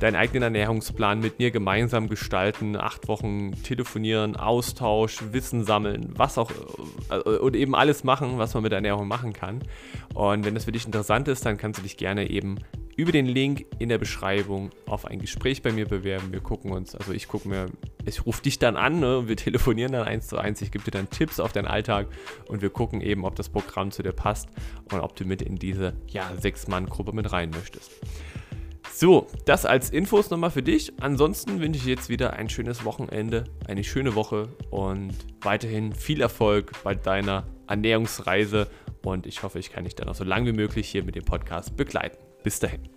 deinen 0.00 0.16
eigenen 0.16 0.42
Ernährungsplan 0.42 1.20
mit 1.20 1.38
mir 1.38 1.50
gemeinsam 1.50 2.08
gestalten, 2.08 2.76
acht 2.76 3.08
Wochen 3.08 3.52
telefonieren, 3.62 4.36
Austausch, 4.36 5.18
Wissen 5.32 5.64
sammeln, 5.64 6.12
was 6.16 6.38
auch 6.38 6.50
äh, 7.10 7.16
und 7.16 7.56
eben 7.56 7.74
alles 7.74 8.04
machen, 8.04 8.38
was 8.38 8.54
man 8.54 8.62
mit 8.62 8.72
Ernährung 8.72 9.08
machen 9.08 9.32
kann. 9.32 9.62
Und 10.14 10.44
wenn 10.44 10.54
das 10.54 10.64
für 10.64 10.72
dich 10.72 10.86
interessant 10.86 11.28
ist, 11.28 11.44
dann 11.46 11.56
kannst 11.56 11.78
du 11.78 11.82
dich 11.82 11.96
gerne 11.96 12.30
eben 12.30 12.58
über 12.98 13.12
den 13.12 13.26
Link 13.26 13.64
in 13.78 13.88
der 13.88 13.98
Beschreibung 13.98 14.70
auf 14.86 15.04
ein 15.04 15.20
Gespräch 15.20 15.62
bei 15.62 15.70
mir 15.70 15.86
bewerben. 15.86 16.32
Wir 16.32 16.40
gucken 16.40 16.72
uns, 16.72 16.96
also 16.96 17.12
ich 17.12 17.28
gucke 17.28 17.48
mir, 17.48 17.66
ich 18.04 18.26
rufe 18.26 18.42
dich 18.42 18.58
dann 18.58 18.76
an 18.76 18.98
ne, 18.98 19.28
wir 19.28 19.36
telefonieren 19.36 19.92
dann 19.92 20.02
eins 20.02 20.26
zu 20.26 20.36
eins. 20.36 20.60
Ich 20.62 20.72
gebe 20.72 20.84
dir 20.84 20.90
dann 20.90 21.08
Tipps 21.08 21.38
auf 21.38 21.52
deinen 21.52 21.68
Alltag 21.68 22.08
und 22.48 22.60
wir 22.60 22.70
gucken 22.70 23.00
eben, 23.00 23.24
ob 23.24 23.36
das 23.36 23.50
Programm 23.50 23.92
zu 23.92 24.02
dir 24.02 24.12
passt 24.12 24.48
und 24.92 24.98
ob 24.98 25.14
du 25.14 25.24
mit 25.24 25.42
in 25.42 25.56
diese 25.56 25.94
ja, 26.08 26.32
Sechs-Mann-Gruppe 26.36 27.12
mit 27.12 27.30
rein 27.30 27.50
möchtest. 27.50 27.92
So, 28.92 29.26
das 29.44 29.64
als 29.64 29.90
Infos 29.90 30.30
nochmal 30.30 30.50
für 30.50 30.62
dich. 30.62 30.92
Ansonsten 31.00 31.60
wünsche 31.60 31.78
ich 31.78 31.86
jetzt 31.86 32.08
wieder 32.08 32.32
ein 32.34 32.48
schönes 32.48 32.84
Wochenende, 32.84 33.44
eine 33.66 33.84
schöne 33.84 34.14
Woche 34.14 34.48
und 34.70 35.14
weiterhin 35.40 35.92
viel 35.92 36.20
Erfolg 36.20 36.72
bei 36.82 36.94
deiner 36.94 37.46
Ernährungsreise. 37.68 38.68
Und 39.04 39.26
ich 39.26 39.42
hoffe, 39.42 39.58
ich 39.58 39.70
kann 39.70 39.84
dich 39.84 39.94
dann 39.94 40.08
auch 40.08 40.14
so 40.14 40.24
lange 40.24 40.52
wie 40.52 40.56
möglich 40.56 40.88
hier 40.88 41.04
mit 41.04 41.14
dem 41.14 41.24
Podcast 41.24 41.76
begleiten. 41.76 42.18
Bis 42.42 42.58
dahin. 42.58 42.88